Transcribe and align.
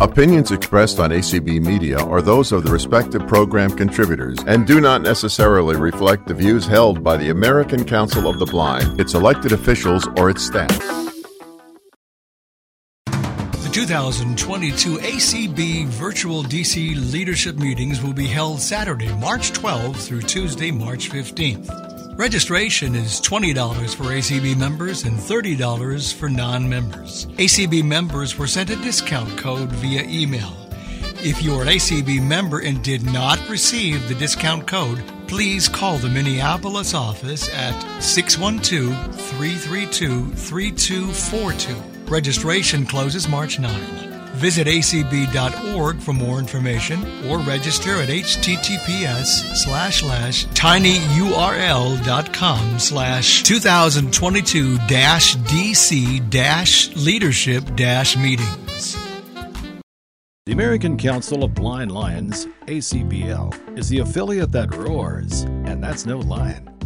Opinions 0.00 0.52
expressed 0.52 1.00
on 1.00 1.10
ACB 1.10 1.60
Media 1.60 1.98
are 1.98 2.22
those 2.22 2.52
of 2.52 2.62
the 2.62 2.70
respective 2.70 3.26
program 3.26 3.68
contributors 3.68 4.38
and 4.46 4.64
do 4.64 4.80
not 4.80 5.02
necessarily 5.02 5.74
reflect 5.74 6.28
the 6.28 6.34
views 6.34 6.64
held 6.64 7.02
by 7.02 7.16
the 7.16 7.30
American 7.30 7.84
Council 7.84 8.28
of 8.28 8.38
the 8.38 8.46
Blind, 8.46 9.00
its 9.00 9.14
elected 9.14 9.50
officials, 9.50 10.06
or 10.16 10.30
its 10.30 10.46
staff. 10.46 10.68
The 13.06 13.70
2022 13.72 14.98
ACB 14.98 15.86
virtual 15.86 16.44
DC 16.44 17.12
leadership 17.12 17.56
meetings 17.56 18.00
will 18.00 18.12
be 18.12 18.28
held 18.28 18.60
Saturday, 18.60 19.12
March 19.16 19.50
12th 19.50 19.96
through 19.96 20.22
Tuesday, 20.22 20.70
March 20.70 21.10
15th. 21.10 21.87
Registration 22.18 22.96
is 22.96 23.20
$20 23.20 23.94
for 23.94 24.02
ACB 24.06 24.56
members 24.56 25.04
and 25.04 25.16
$30 25.16 26.12
for 26.12 26.28
non 26.28 26.68
members. 26.68 27.26
ACB 27.36 27.84
members 27.84 28.36
were 28.36 28.48
sent 28.48 28.70
a 28.70 28.76
discount 28.82 29.38
code 29.38 29.70
via 29.70 30.02
email. 30.02 30.52
If 31.22 31.40
you're 31.44 31.62
an 31.62 31.68
ACB 31.68 32.20
member 32.20 32.58
and 32.58 32.82
did 32.82 33.04
not 33.04 33.38
receive 33.48 34.08
the 34.08 34.16
discount 34.16 34.66
code, 34.66 35.00
please 35.28 35.68
call 35.68 35.98
the 35.98 36.08
Minneapolis 36.08 36.92
office 36.92 37.48
at 37.54 37.80
612 38.02 39.14
332 39.14 40.30
3242. 40.34 41.76
Registration 42.10 42.84
closes 42.84 43.28
March 43.28 43.60
9. 43.60 44.07
Visit 44.38 44.66
acb.org 44.68 45.98
for 46.00 46.12
more 46.12 46.38
information 46.38 47.04
or 47.26 47.38
register 47.40 48.00
at 48.00 48.08
https 48.08 49.56
slash 49.56 50.00
slash 50.00 50.46
tinyurl.com 50.46 51.98
slash 52.78 53.42
2022 53.42 54.76
dash 54.86 55.36
DC 55.36 56.30
dash 56.30 56.94
leadership 56.94 57.64
dash 57.74 58.16
meetings. 58.16 58.96
The 60.46 60.52
American 60.52 60.96
Council 60.96 61.42
of 61.44 61.54
Blind 61.54 61.92
Lions, 61.92 62.46
ACBL, 62.66 63.76
is 63.76 63.88
the 63.88 63.98
affiliate 63.98 64.52
that 64.52 64.74
roars, 64.74 65.42
and 65.42 65.82
that's 65.82 66.06
no 66.06 66.18
lion. 66.18 66.77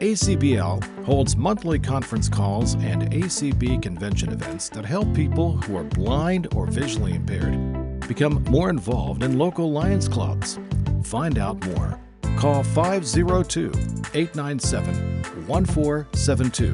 ACBL 0.00 1.04
holds 1.04 1.36
monthly 1.36 1.78
conference 1.78 2.28
calls 2.28 2.74
and 2.74 3.10
ACB 3.10 3.82
convention 3.82 4.32
events 4.32 4.68
that 4.68 4.84
help 4.84 5.12
people 5.12 5.56
who 5.56 5.76
are 5.76 5.84
blind 5.84 6.46
or 6.54 6.66
visually 6.66 7.14
impaired 7.14 7.98
become 8.06 8.42
more 8.44 8.70
involved 8.70 9.22
in 9.22 9.38
local 9.38 9.72
Lions 9.72 10.08
clubs. 10.08 10.58
Find 11.02 11.38
out 11.38 11.64
more. 11.66 11.98
Call 12.36 12.62
502 12.62 13.72
897 14.14 15.22
1472 15.46 16.72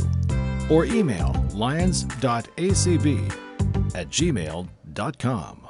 or 0.71 0.85
email 0.85 1.35
lions.acb 1.55 3.33
at 3.95 4.09
gmail.com. 4.11 5.64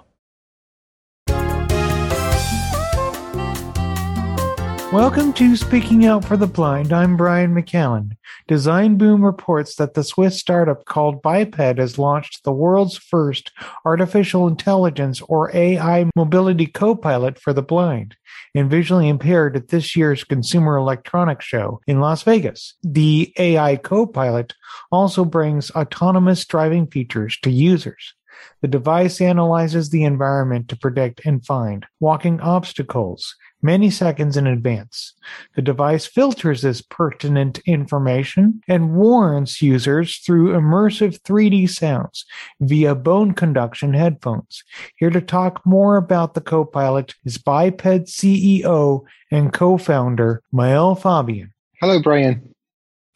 Welcome 4.95 5.33
to 5.33 5.57
Speaking 5.57 6.07
Out 6.07 6.25
for 6.25 6.37
the 6.37 6.47
Blind. 6.47 6.93
I'm 6.93 7.17
Brian 7.17 7.53
McCallan. 7.53 8.17
designboom 8.49 9.25
reports 9.25 9.75
that 9.75 9.95
the 9.95 10.05
Swiss 10.05 10.39
startup 10.39 10.85
called 10.85 11.21
Biped 11.21 11.57
has 11.57 11.99
launched 11.99 12.45
the 12.45 12.53
world's 12.53 12.97
first 12.97 13.51
artificial 13.85 14.47
intelligence 14.47 15.21
or 15.23 15.51
AI 15.53 16.09
mobility 16.15 16.69
co-pilot 16.69 17.41
for 17.41 17.53
the 17.53 17.61
blind 17.61 18.15
and 18.55 18.71
visually 18.71 19.09
impaired 19.09 19.57
at 19.57 19.67
this 19.67 19.97
year's 19.97 20.23
Consumer 20.23 20.77
Electronics 20.77 21.45
Show 21.45 21.81
in 21.89 21.99
Las 21.99 22.23
Vegas. 22.23 22.75
The 22.85 23.35
AI 23.37 23.75
co-pilot 23.75 24.55
also 24.93 25.25
brings 25.25 25.73
autonomous 25.73 26.45
driving 26.45 26.87
features 26.87 27.37
to 27.43 27.51
users. 27.51 28.15
The 28.63 28.69
device 28.69 29.21
analyzes 29.21 29.91
the 29.91 30.05
environment 30.05 30.69
to 30.69 30.77
predict 30.77 31.21
and 31.25 31.45
find 31.45 31.85
walking 32.01 32.41
obstacles, 32.41 33.35
many 33.65 33.91
seconds 33.91 34.37
in 34.37 34.47
advance. 34.47 35.15
The 35.57 35.63
device 35.63 36.07
filters 36.07 36.63
this 36.63 36.83
pertinent 36.83 37.59
information 37.67 38.61
and 38.69 38.95
warns 38.95 39.63
users 39.63 40.19
through 40.19 40.53
immersive 40.53 41.21
3D 41.23 41.71
sounds 41.71 42.27
via 42.61 42.95
bone 42.95 43.33
conduction 43.33 43.95
headphones. 43.95 44.63
Here 44.97 45.11
to 45.11 45.21
talk 45.21 45.65
more 45.65 45.97
about 45.97 46.35
the 46.35 46.43
Copilot 46.43 47.15
is 47.25 47.39
Biped 47.39 48.07
CEO 48.07 49.03
and 49.33 49.53
co-founder 49.53 50.43
Maël 50.53 51.01
Fabien. 51.01 51.53
Hello, 51.81 52.01
Brian. 52.01 52.55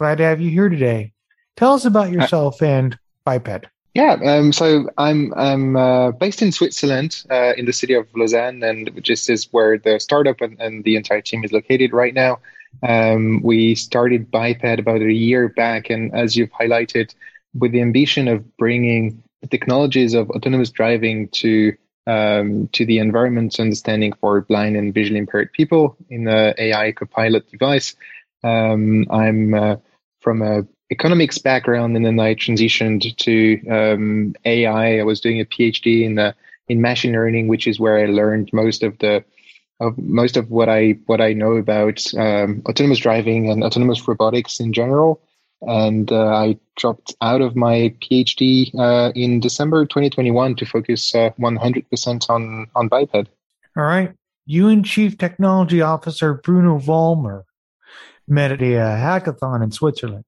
Glad 0.00 0.18
to 0.18 0.24
have 0.24 0.40
you 0.40 0.50
here 0.50 0.70
today. 0.70 1.12
Tell 1.56 1.74
us 1.74 1.84
about 1.84 2.10
yourself 2.10 2.62
and 2.62 2.98
Biped. 3.24 3.66
Yeah, 3.98 4.12
um, 4.24 4.52
so 4.52 4.88
I'm 4.96 5.34
I'm 5.34 5.74
uh, 5.76 6.12
based 6.12 6.40
in 6.40 6.52
Switzerland, 6.52 7.24
uh, 7.32 7.54
in 7.56 7.64
the 7.66 7.72
city 7.72 7.94
of 7.94 8.06
Lausanne, 8.14 8.62
and 8.62 8.88
this 9.04 9.28
is 9.28 9.48
where 9.50 9.76
the 9.76 9.98
startup 9.98 10.40
and, 10.40 10.56
and 10.60 10.84
the 10.84 10.94
entire 10.94 11.20
team 11.20 11.42
is 11.42 11.50
located 11.50 11.92
right 11.92 12.14
now. 12.14 12.38
Um, 12.86 13.40
we 13.42 13.74
started 13.74 14.30
Biped 14.30 14.78
about 14.78 15.00
a 15.00 15.12
year 15.12 15.48
back, 15.48 15.90
and 15.90 16.14
as 16.14 16.36
you've 16.36 16.52
highlighted, 16.52 17.12
with 17.54 17.72
the 17.72 17.80
ambition 17.80 18.28
of 18.28 18.56
bringing 18.56 19.20
the 19.42 19.48
technologies 19.48 20.14
of 20.14 20.30
autonomous 20.30 20.70
driving 20.70 21.26
to 21.30 21.72
um, 22.06 22.68
to 22.74 22.86
the 22.86 23.00
environment 23.00 23.58
understanding 23.58 24.12
for 24.20 24.42
blind 24.42 24.76
and 24.76 24.94
visually 24.94 25.18
impaired 25.18 25.52
people 25.52 25.96
in 26.08 26.22
the 26.22 26.54
AI 26.56 26.92
Copilot 26.92 27.50
device. 27.50 27.96
Um, 28.44 29.06
I'm 29.10 29.54
uh, 29.54 29.76
from 30.20 30.42
a 30.42 30.68
economics 30.90 31.38
background, 31.38 31.96
and 31.96 32.04
then 32.04 32.18
I 32.18 32.34
transitioned 32.34 33.16
to 33.16 33.68
um, 33.70 34.34
AI. 34.44 34.98
I 34.98 35.02
was 35.02 35.20
doing 35.20 35.40
a 35.40 35.44
PhD 35.44 36.04
in 36.04 36.14
the 36.14 36.34
in 36.68 36.80
machine 36.80 37.12
learning, 37.12 37.48
which 37.48 37.66
is 37.66 37.80
where 37.80 37.98
I 37.98 38.06
learned 38.06 38.50
most 38.52 38.82
of 38.82 38.98
the 38.98 39.24
of 39.80 39.96
most 39.98 40.36
of 40.36 40.50
what 40.50 40.68
I 40.68 40.98
what 41.06 41.20
I 41.20 41.32
know 41.32 41.52
about 41.52 42.02
um, 42.14 42.62
autonomous 42.68 42.98
driving 42.98 43.50
and 43.50 43.62
autonomous 43.62 44.06
robotics 44.06 44.60
in 44.60 44.72
general. 44.72 45.20
And 45.62 46.12
uh, 46.12 46.28
I 46.28 46.58
dropped 46.76 47.16
out 47.20 47.40
of 47.40 47.56
my 47.56 47.92
PhD 48.00 48.72
uh, 48.78 49.12
in 49.16 49.40
December 49.40 49.86
2021 49.86 50.54
to 50.56 50.64
focus 50.64 51.12
uh, 51.14 51.30
100% 51.38 52.30
on 52.30 52.66
on 52.74 52.88
biped. 52.88 53.28
All 53.76 53.84
right, 53.84 54.12
you 54.46 54.68
and 54.68 54.84
Chief 54.84 55.18
Technology 55.18 55.82
Officer 55.82 56.34
Bruno 56.34 56.78
Vollmer 56.78 57.42
met 58.26 58.52
at 58.52 58.62
a 58.62 58.74
hackathon 58.74 59.62
in 59.62 59.72
Switzerland. 59.72 60.24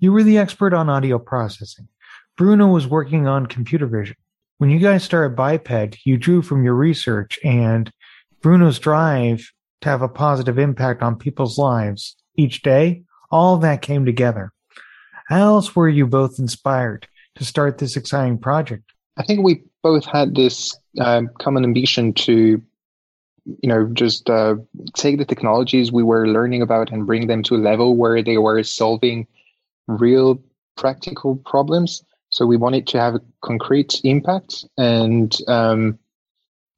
You 0.00 0.12
were 0.12 0.22
the 0.22 0.38
expert 0.38 0.72
on 0.72 0.88
audio 0.88 1.18
processing. 1.18 1.88
Bruno 2.36 2.68
was 2.68 2.86
working 2.86 3.26
on 3.26 3.46
computer 3.46 3.86
vision. 3.88 4.14
When 4.58 4.70
you 4.70 4.78
guys 4.78 5.02
started 5.02 5.34
Biped, 5.34 5.98
you 6.04 6.16
drew 6.16 6.40
from 6.40 6.62
your 6.62 6.74
research 6.74 7.36
and 7.42 7.90
Bruno's 8.40 8.78
drive 8.78 9.50
to 9.80 9.88
have 9.88 10.02
a 10.02 10.08
positive 10.08 10.56
impact 10.56 11.02
on 11.02 11.16
people's 11.16 11.58
lives 11.58 12.14
each 12.36 12.62
day. 12.62 13.02
All 13.32 13.56
that 13.58 13.82
came 13.82 14.04
together. 14.04 14.52
How 15.26 15.40
else 15.40 15.74
were 15.74 15.88
you 15.88 16.06
both 16.06 16.38
inspired 16.38 17.08
to 17.34 17.44
start 17.44 17.78
this 17.78 17.96
exciting 17.96 18.38
project? 18.38 18.84
I 19.16 19.24
think 19.24 19.44
we 19.44 19.64
both 19.82 20.04
had 20.04 20.36
this 20.36 20.78
um, 21.00 21.28
common 21.40 21.64
ambition 21.64 22.12
to, 22.14 22.62
you 23.44 23.68
know, 23.68 23.90
just 23.92 24.30
uh, 24.30 24.54
take 24.94 25.18
the 25.18 25.24
technologies 25.24 25.90
we 25.90 26.04
were 26.04 26.28
learning 26.28 26.62
about 26.62 26.92
and 26.92 27.04
bring 27.04 27.26
them 27.26 27.42
to 27.44 27.56
a 27.56 27.58
level 27.58 27.96
where 27.96 28.22
they 28.22 28.38
were 28.38 28.62
solving 28.62 29.26
real 29.88 30.40
practical 30.76 31.36
problems. 31.36 32.04
So 32.30 32.46
we 32.46 32.56
wanted 32.56 32.86
to 32.88 33.00
have 33.00 33.16
a 33.16 33.22
concrete 33.42 34.00
impact 34.04 34.64
and 34.76 35.36
um, 35.48 35.98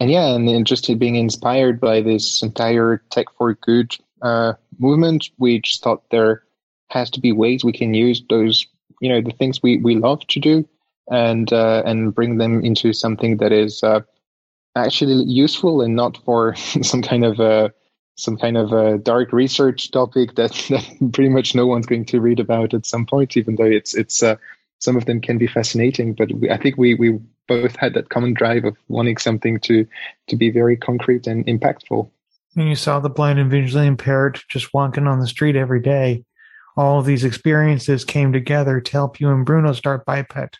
and 0.00 0.10
yeah, 0.10 0.34
and, 0.34 0.48
and 0.48 0.66
just 0.66 0.98
being 0.98 1.16
inspired 1.16 1.78
by 1.78 2.00
this 2.00 2.42
entire 2.42 3.02
tech 3.10 3.26
for 3.36 3.52
good 3.54 3.94
uh, 4.22 4.54
movement, 4.78 5.28
we 5.38 5.60
just 5.60 5.82
thought 5.82 6.08
there 6.10 6.42
has 6.88 7.10
to 7.10 7.20
be 7.20 7.32
ways 7.32 7.64
we 7.64 7.72
can 7.72 7.92
use 7.92 8.22
those, 8.30 8.66
you 9.00 9.10
know, 9.10 9.20
the 9.20 9.30
things 9.32 9.62
we, 9.62 9.76
we 9.76 9.96
love 9.96 10.26
to 10.28 10.40
do 10.40 10.66
and 11.10 11.52
uh, 11.52 11.82
and 11.84 12.14
bring 12.14 12.38
them 12.38 12.64
into 12.64 12.94
something 12.94 13.36
that 13.38 13.52
is 13.52 13.82
uh, 13.82 14.00
actually 14.74 15.22
useful 15.24 15.82
and 15.82 15.94
not 15.94 16.16
for 16.24 16.54
some 16.56 17.02
kind 17.02 17.24
of 17.24 17.38
a 17.38 17.70
some 18.20 18.36
kind 18.36 18.56
of 18.56 18.72
a 18.72 18.98
dark 18.98 19.32
research 19.32 19.90
topic 19.90 20.34
that, 20.36 20.52
that 20.70 21.12
pretty 21.12 21.30
much 21.30 21.54
no 21.54 21.66
one's 21.66 21.86
going 21.86 22.04
to 22.06 22.20
read 22.20 22.40
about 22.40 22.74
at 22.74 22.86
some 22.86 23.06
point, 23.06 23.36
even 23.36 23.56
though 23.56 23.64
it's 23.64 23.94
it's 23.94 24.22
uh, 24.22 24.36
some 24.78 24.96
of 24.96 25.06
them 25.06 25.20
can 25.20 25.38
be 25.38 25.46
fascinating. 25.46 26.14
But 26.14 26.32
we, 26.32 26.50
I 26.50 26.56
think 26.56 26.76
we 26.76 26.94
we 26.94 27.18
both 27.48 27.76
had 27.76 27.94
that 27.94 28.10
common 28.10 28.34
drive 28.34 28.64
of 28.64 28.76
wanting 28.88 29.16
something 29.16 29.58
to 29.60 29.86
to 30.28 30.36
be 30.36 30.50
very 30.50 30.76
concrete 30.76 31.26
and 31.26 31.46
impactful. 31.46 32.08
And 32.56 32.68
you 32.68 32.74
saw 32.74 32.98
the 32.98 33.10
blind 33.10 33.38
and 33.38 33.50
visually 33.50 33.86
impaired 33.86 34.40
just 34.48 34.74
walking 34.74 35.06
on 35.06 35.20
the 35.20 35.26
street 35.26 35.56
every 35.56 35.80
day. 35.80 36.24
All 36.76 36.98
of 36.98 37.06
these 37.06 37.24
experiences 37.24 38.04
came 38.04 38.32
together 38.32 38.80
to 38.80 38.92
help 38.92 39.20
you 39.20 39.30
and 39.30 39.44
Bruno 39.44 39.72
start 39.72 40.04
Biped. 40.04 40.58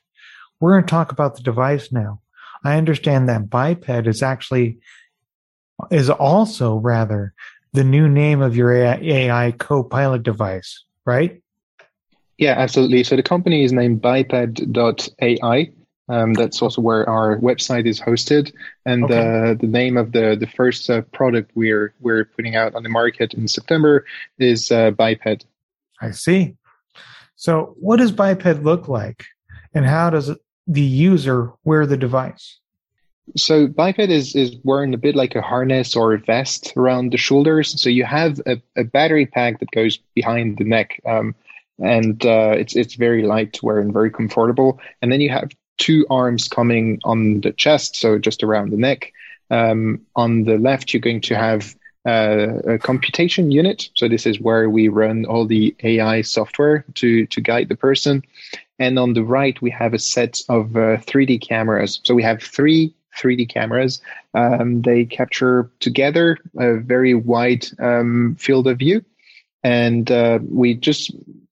We're 0.60 0.72
going 0.72 0.84
to 0.84 0.90
talk 0.90 1.12
about 1.12 1.36
the 1.36 1.42
device 1.42 1.90
now. 1.90 2.20
I 2.62 2.76
understand 2.76 3.28
that 3.28 3.48
Biped 3.48 4.06
is 4.06 4.22
actually 4.22 4.78
is 5.90 6.10
also 6.10 6.76
rather 6.76 7.34
the 7.72 7.84
new 7.84 8.08
name 8.08 8.42
of 8.42 8.56
your 8.56 8.72
AI 8.72 9.52
co-pilot 9.52 10.22
device, 10.22 10.84
right? 11.04 11.40
Yeah, 12.38 12.54
absolutely. 12.56 13.04
So 13.04 13.16
the 13.16 13.22
company 13.22 13.64
is 13.64 13.72
named 13.72 14.00
biped.ai. 14.00 15.70
Um, 16.08 16.34
that's 16.34 16.60
also 16.60 16.80
where 16.80 17.08
our 17.08 17.38
website 17.38 17.86
is 17.86 18.00
hosted, 18.00 18.52
and 18.84 19.04
okay. 19.04 19.50
uh, 19.50 19.54
the 19.54 19.68
name 19.68 19.96
of 19.96 20.10
the 20.10 20.34
the 20.34 20.48
first 20.48 20.90
uh, 20.90 21.02
product 21.12 21.52
we're 21.54 21.94
we're 22.00 22.24
putting 22.24 22.56
out 22.56 22.74
on 22.74 22.82
the 22.82 22.88
market 22.88 23.32
in 23.32 23.46
September 23.46 24.04
is 24.36 24.72
uh, 24.72 24.90
Biped. 24.90 25.46
I 26.00 26.10
see. 26.10 26.56
So, 27.36 27.76
what 27.78 27.98
does 27.98 28.10
Biped 28.10 28.64
look 28.64 28.88
like, 28.88 29.24
and 29.72 29.86
how 29.86 30.10
does 30.10 30.32
the 30.66 30.80
user 30.80 31.52
wear 31.62 31.86
the 31.86 31.96
device? 31.96 32.58
So 33.36 33.66
biped 33.66 33.98
is, 33.98 34.34
is 34.34 34.56
wearing 34.64 34.94
a 34.94 34.98
bit 34.98 35.14
like 35.14 35.34
a 35.34 35.42
harness 35.42 35.96
or 35.96 36.14
a 36.14 36.18
vest 36.18 36.72
around 36.76 37.12
the 37.12 37.16
shoulders. 37.16 37.80
So 37.80 37.88
you 37.88 38.04
have 38.04 38.40
a, 38.46 38.60
a 38.76 38.84
battery 38.84 39.26
pack 39.26 39.60
that 39.60 39.70
goes 39.70 39.98
behind 40.14 40.58
the 40.58 40.64
neck, 40.64 41.00
um, 41.06 41.34
and 41.78 42.24
uh, 42.24 42.54
it's 42.56 42.76
it's 42.76 42.94
very 42.94 43.22
light 43.22 43.52
to 43.54 43.66
wear 43.66 43.78
and 43.78 43.92
very 43.92 44.10
comfortable. 44.10 44.80
And 45.00 45.10
then 45.12 45.20
you 45.20 45.30
have 45.30 45.50
two 45.78 46.06
arms 46.10 46.48
coming 46.48 47.00
on 47.04 47.40
the 47.40 47.52
chest, 47.52 47.96
so 47.96 48.18
just 48.18 48.42
around 48.42 48.70
the 48.70 48.76
neck. 48.76 49.12
Um, 49.50 50.06
on 50.14 50.44
the 50.44 50.58
left, 50.58 50.92
you're 50.92 51.00
going 51.00 51.22
to 51.22 51.36
have 51.36 51.74
uh, 52.06 52.58
a 52.66 52.78
computation 52.78 53.50
unit. 53.50 53.90
So 53.94 54.08
this 54.08 54.26
is 54.26 54.40
where 54.40 54.70
we 54.70 54.88
run 54.88 55.24
all 55.24 55.46
the 55.46 55.74
AI 55.82 56.22
software 56.22 56.84
to 56.94 57.26
to 57.26 57.40
guide 57.40 57.68
the 57.68 57.76
person. 57.76 58.22
And 58.78 58.98
on 58.98 59.12
the 59.12 59.24
right, 59.24 59.60
we 59.60 59.70
have 59.70 59.92
a 59.92 59.98
set 59.98 60.40
of 60.48 60.74
uh, 60.74 60.96
3D 61.04 61.46
cameras. 61.46 62.00
So 62.02 62.14
we 62.14 62.22
have 62.22 62.42
three 62.42 62.94
3D 63.16 63.48
cameras. 63.48 64.00
Um, 64.34 64.82
they 64.82 65.04
capture 65.04 65.70
together 65.80 66.38
a 66.58 66.76
very 66.76 67.14
wide 67.14 67.66
um, 67.78 68.36
field 68.38 68.66
of 68.66 68.78
view, 68.78 69.04
and 69.62 70.10
uh, 70.10 70.38
we 70.48 70.74
just 70.74 71.10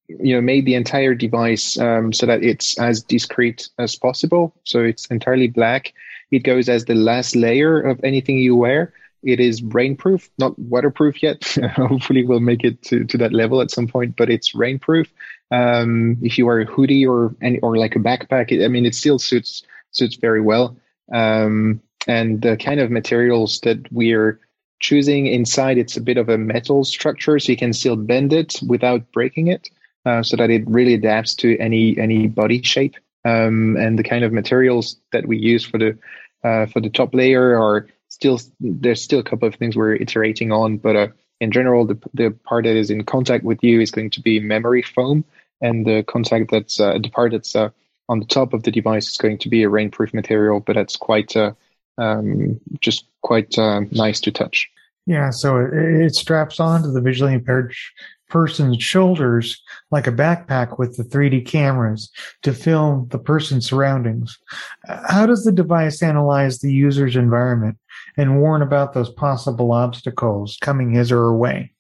you 0.09 0.35
know 0.35 0.41
made 0.41 0.65
the 0.65 0.75
entire 0.75 1.15
device 1.15 1.79
um, 1.79 2.13
so 2.13 2.27
that 2.27 2.43
it's 2.43 2.79
as 2.79 3.03
discrete 3.03 3.69
as 3.79 3.97
possible. 3.97 4.55
So 4.65 4.81
it's 4.81 5.07
entirely 5.07 5.49
black. 5.49 5.93
It 6.31 6.41
goes 6.41 6.69
as 6.69 6.85
the 6.85 6.95
last 6.95 7.37
layer 7.37 7.81
of 7.81 8.01
anything 8.05 8.39
you 8.39 8.55
wear. 8.55 8.93
It 9.25 9.41
is 9.41 9.63
rainproof, 9.63 10.29
not 10.39 10.57
waterproof 10.59 11.23
yet. 11.23 11.43
Hopefully, 11.75 12.25
we'll 12.25 12.41
make 12.41 12.63
it 12.63 12.81
to, 12.83 13.05
to 13.05 13.19
that 13.19 13.33
level 13.33 13.61
at 13.61 13.71
some 13.71 13.89
point, 13.89 14.15
but 14.17 14.31
it's 14.31 14.53
rainproof. 14.53 15.09
Um, 15.51 16.19
if 16.23 16.39
you 16.39 16.47
wear 16.47 16.61
a 16.61 16.67
hoodie 16.67 17.05
or 17.05 17.35
any 17.43 17.59
or 17.61 17.77
like 17.77 17.97
a 17.97 17.99
backpack, 17.99 18.53
it, 18.53 18.65
I 18.65 18.69
mean, 18.69 18.87
it 18.87 18.95
still 18.95 19.19
suits 19.19 19.65
suits 19.91 20.17
very 20.17 20.41
well 20.41 20.77
um, 21.13 21.81
and 22.07 22.43
the 22.43 22.57
kind 22.57 22.81
of 22.81 22.91
materials 22.91 23.61
that 23.61 23.91
we're 23.93 24.41
choosing 24.81 25.27
inside 25.27 25.77
it's 25.77 25.97
a 25.97 26.01
bit 26.01 26.17
of 26.17 26.29
a 26.29 26.39
metal 26.39 26.85
structure 26.85 27.39
so 27.39 27.51
you 27.51 27.59
can 27.59 27.73
still 27.73 27.97
bend 27.97 28.33
it 28.33 28.61
without 28.67 29.11
breaking 29.13 29.49
it 29.49 29.71
uh, 30.07 30.23
so 30.23 30.37
that 30.37 30.51
it 30.51 30.63
really 30.69 30.95
adapts 30.95 31.35
to 31.35 31.59
any 31.59 31.99
any 31.99 32.29
body 32.29 32.63
shape. 32.63 32.97
Um, 33.25 33.77
and 33.77 33.99
the 33.99 34.05
kind 34.05 34.25
of 34.25 34.33
materials 34.33 34.97
that 35.13 35.27
we 35.27 35.37
use 35.37 35.65
for 35.65 35.79
the 35.79 35.99
uh, 36.45 36.67
for 36.67 36.81
the 36.81 36.89
top 36.89 37.15
layer 37.15 37.61
are 37.61 37.89
still 38.09 38.41
there's 38.61 39.03
still 39.03 39.19
a 39.19 39.25
couple 39.25 39.49
of 39.49 39.57
things 39.57 39.77
we're 39.77 39.95
iterating 39.95 40.53
on 40.53 40.79
but 40.79 40.97
uh, 40.97 41.09
in 41.41 41.51
general 41.51 41.85
the, 41.85 41.99
the 42.15 42.31
part 42.31 42.65
that 42.65 42.77
is 42.77 42.91
in 42.91 43.05
contact 43.05 43.45
with 43.45 43.63
you 43.63 43.81
is 43.81 43.91
going 43.91 44.11
to 44.11 44.23
be 44.23 44.41
memory 44.41 44.83
foam 44.83 45.25
and 45.61 45.85
the 45.85 46.03
contact 46.05 46.51
that's 46.51 46.81
uh, 46.81 46.97
the 46.99 47.11
part 47.11 47.33
that's 47.33 47.55
uh, 47.55 47.69
on 48.09 48.21
the 48.21 48.27
top 48.27 48.55
of 48.55 48.63
the 48.63 48.71
device 48.71 49.11
is 49.11 49.17
going 49.17 49.39
to 49.39 49.49
be 49.49 49.63
a 49.63 49.69
rainproof 49.69 50.15
material, 50.15 50.61
but 50.61 50.77
it's 50.77 50.97
quite 50.97 51.37
uh, 51.37 51.53
um, 51.99 52.61
just 52.81 53.07
quite 53.23 53.59
uh, 53.59 53.81
nice 53.91 54.21
to 54.21 54.31
touch. 54.31 54.71
Yeah, 55.07 55.31
so 55.31 55.59
it, 55.59 55.73
it, 55.73 56.15
straps 56.15 56.61
onto 56.61 56.93
the 56.93 57.01
visually 57.01 57.33
impaired 57.33 57.75
person's 58.29 58.83
shoulders 58.83 59.63
like 59.91 60.07
a 60.07 60.13
backpack 60.13 60.79
with 60.79 60.97
the 60.97 61.03
3D 61.03 61.47
cameras 61.47 62.11
to 62.43 62.53
film 62.53 63.09
the 63.11 63.19
person's 63.19 63.67
surroundings. 63.67 64.39
How 65.09 65.25
does 65.25 65.45
the 65.45 65.53
device 65.53 66.03
analyze 66.03 66.59
the 66.59 66.73
user's 66.73 67.17
environment 67.17 67.79
and 68.19 68.41
warn 68.41 68.61
about 68.61 68.93
those 68.93 69.09
possible 69.09 69.73
obstacles 69.73 70.59
coming 70.61 70.93
his 70.93 71.11
or 71.11 71.17
her 71.17 71.37
way? 71.37 71.73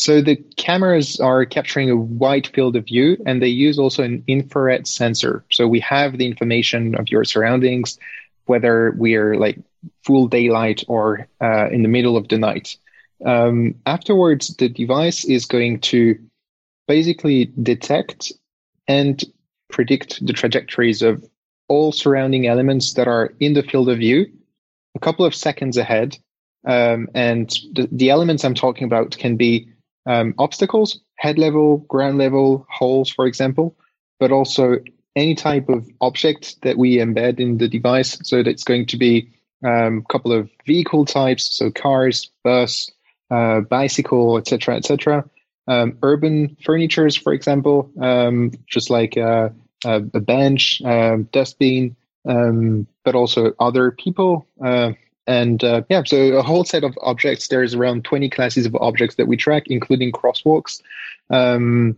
So 0.00 0.22
the 0.22 0.36
cameras 0.56 1.20
are 1.20 1.44
capturing 1.44 1.90
a 1.90 1.96
wide 1.96 2.46
field 2.46 2.74
of 2.74 2.86
view 2.86 3.18
and 3.26 3.42
they 3.42 3.48
use 3.48 3.78
also 3.78 4.02
an 4.02 4.24
infrared 4.26 4.86
sensor. 4.86 5.44
So 5.50 5.68
we 5.68 5.78
have 5.80 6.16
the 6.16 6.24
information 6.24 6.94
of 6.94 7.10
your 7.10 7.22
surroundings, 7.22 7.98
whether 8.46 8.94
we're 8.96 9.34
like 9.34 9.58
full 10.02 10.26
daylight 10.26 10.82
or 10.88 11.28
uh, 11.42 11.68
in 11.68 11.82
the 11.82 11.88
middle 11.90 12.16
of 12.16 12.28
the 12.28 12.38
night. 12.38 12.78
Um, 13.26 13.74
afterwards, 13.84 14.56
the 14.56 14.70
device 14.70 15.26
is 15.26 15.44
going 15.44 15.80
to 15.80 16.18
basically 16.88 17.52
detect 17.62 18.32
and 18.88 19.22
predict 19.70 20.24
the 20.26 20.32
trajectories 20.32 21.02
of 21.02 21.22
all 21.68 21.92
surrounding 21.92 22.46
elements 22.46 22.94
that 22.94 23.06
are 23.06 23.34
in 23.38 23.52
the 23.52 23.62
field 23.62 23.90
of 23.90 23.98
view 23.98 24.24
a 24.94 24.98
couple 24.98 25.26
of 25.26 25.34
seconds 25.34 25.76
ahead. 25.76 26.16
Um, 26.66 27.06
and 27.14 27.50
the, 27.74 27.86
the 27.92 28.08
elements 28.08 28.44
I'm 28.44 28.54
talking 28.54 28.86
about 28.86 29.18
can 29.18 29.36
be 29.36 29.68
um, 30.06 30.34
obstacles, 30.38 31.00
head 31.16 31.38
level, 31.38 31.78
ground 31.78 32.18
level, 32.18 32.66
holes, 32.70 33.10
for 33.10 33.26
example, 33.26 33.76
but 34.18 34.32
also 34.32 34.76
any 35.16 35.34
type 35.34 35.68
of 35.68 35.88
object 36.00 36.60
that 36.62 36.78
we 36.78 36.96
embed 36.96 37.40
in 37.40 37.58
the 37.58 37.68
device. 37.68 38.18
So 38.22 38.42
that's 38.42 38.64
going 38.64 38.86
to 38.86 38.96
be 38.96 39.30
a 39.64 39.68
um, 39.68 40.04
couple 40.10 40.32
of 40.32 40.50
vehicle 40.66 41.04
types, 41.04 41.56
so 41.56 41.70
cars, 41.70 42.30
bus, 42.44 42.90
uh, 43.30 43.60
bicycle, 43.60 44.38
etc., 44.38 44.76
etc. 44.76 45.24
Um, 45.68 45.98
urban 46.02 46.56
furnitures, 46.64 47.16
for 47.16 47.32
example, 47.32 47.90
um, 48.00 48.52
just 48.66 48.90
like 48.90 49.16
uh, 49.16 49.50
a 49.84 50.00
bench, 50.00 50.82
um, 50.84 51.28
dustbin, 51.32 51.96
um, 52.28 52.86
but 53.04 53.14
also 53.14 53.52
other 53.58 53.90
people, 53.90 54.46
uh, 54.64 54.92
and 55.30 55.62
uh, 55.62 55.82
yeah, 55.88 56.02
so 56.04 56.38
a 56.38 56.42
whole 56.42 56.64
set 56.64 56.82
of 56.82 56.98
objects. 57.02 57.46
There's 57.46 57.72
around 57.72 58.04
20 58.04 58.28
classes 58.30 58.66
of 58.66 58.74
objects 58.74 59.14
that 59.14 59.28
we 59.28 59.36
track, 59.36 59.62
including 59.66 60.10
crosswalks. 60.10 60.82
Um, 61.30 61.96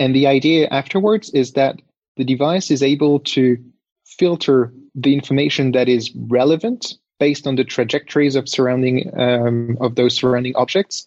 and 0.00 0.12
the 0.12 0.26
idea 0.26 0.66
afterwards 0.68 1.30
is 1.30 1.52
that 1.52 1.76
the 2.16 2.24
device 2.24 2.72
is 2.72 2.82
able 2.82 3.20
to 3.20 3.58
filter 4.04 4.72
the 4.96 5.14
information 5.14 5.70
that 5.70 5.88
is 5.88 6.12
relevant 6.16 6.94
based 7.20 7.46
on 7.46 7.54
the 7.54 7.62
trajectories 7.62 8.34
of 8.34 8.48
surrounding 8.48 9.08
um, 9.16 9.78
of 9.80 9.94
those 9.94 10.16
surrounding 10.16 10.56
objects 10.56 11.06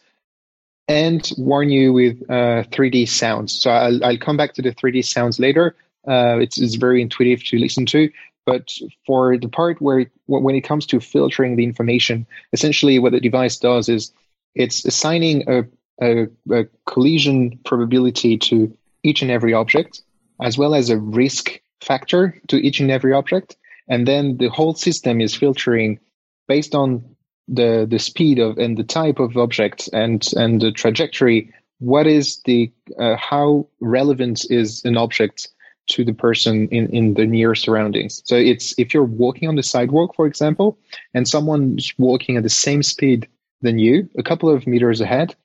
and 0.87 1.29
warn 1.37 1.69
you 1.69 1.91
with 1.91 2.23
uh, 2.29 2.63
3D 2.71 3.09
sounds. 3.09 3.51
So 3.61 3.71
I'll, 3.71 4.05
I'll, 4.05 4.17
come 4.17 4.37
back 4.37 4.53
to 4.53 4.61
the 4.61 4.71
3D 4.71 5.03
sounds 5.03 5.37
later. 5.37 5.75
Uh, 6.07 6.39
it's, 6.39 6.57
it's 6.57 6.75
very 6.75 7.01
intuitive 7.01 7.43
to 7.43 7.57
listen 7.57 7.85
to. 7.87 8.09
But 8.47 8.71
for 9.05 9.37
the 9.37 9.49
part 9.49 9.81
where 9.81 10.09
when 10.25 10.55
it 10.55 10.61
comes 10.61 10.85
to 10.87 11.01
filtering 11.01 11.57
the 11.57 11.65
information, 11.65 12.25
essentially 12.53 12.97
what 12.97 13.11
the 13.11 13.19
device 13.19 13.57
does 13.57 13.89
is 13.89 14.13
it's 14.55 14.85
assigning 14.85 15.43
a, 15.49 15.65
a, 16.01 16.27
a 16.49 16.63
collision 16.85 17.59
probability 17.65 18.37
to 18.37 18.73
each 19.03 19.21
and 19.21 19.29
every 19.29 19.53
object, 19.53 20.01
as 20.41 20.57
well 20.57 20.73
as 20.73 20.89
a 20.89 20.97
risk 20.97 21.59
factor 21.81 22.41
to 22.47 22.55
each 22.55 22.79
and 22.79 22.89
every 22.89 23.11
object. 23.11 23.57
And 23.89 24.07
then 24.07 24.37
the 24.37 24.47
whole 24.47 24.75
system 24.75 25.19
is 25.19 25.35
filtering 25.35 25.99
based 26.47 26.73
on 26.73 27.17
the 27.49 27.85
the 27.89 27.99
speed 27.99 28.39
of 28.39 28.57
and 28.57 28.77
the 28.77 28.83
type 28.83 29.19
of 29.19 29.35
object 29.35 29.89
and 29.91 30.25
and 30.37 30.61
the 30.61 30.71
trajectory. 30.71 31.53
What 31.79 32.07
is 32.07 32.41
the 32.45 32.71
uh, 32.97 33.17
how 33.17 33.67
relevant 33.81 34.45
is 34.49 34.85
an 34.85 34.95
object 34.95 35.49
to 35.87 36.03
the 36.03 36.13
person 36.13 36.67
in, 36.69 36.87
in 36.89 37.13
the 37.13 37.25
near 37.25 37.55
surroundings. 37.55 38.21
So 38.25 38.35
it's 38.35 38.73
if 38.77 38.93
you're 38.93 39.03
walking 39.03 39.47
on 39.47 39.55
the 39.55 39.63
sidewalk, 39.63 40.15
for 40.15 40.27
example, 40.27 40.77
and 41.13 41.27
someone's 41.27 41.93
walking 41.97 42.37
at 42.37 42.43
the 42.43 42.49
same 42.49 42.83
speed 42.83 43.27
than 43.61 43.79
you, 43.79 44.09
a 44.17 44.23
couple 44.23 44.49
of 44.49 44.67
meters 44.67 45.01
ahead, 45.01 45.35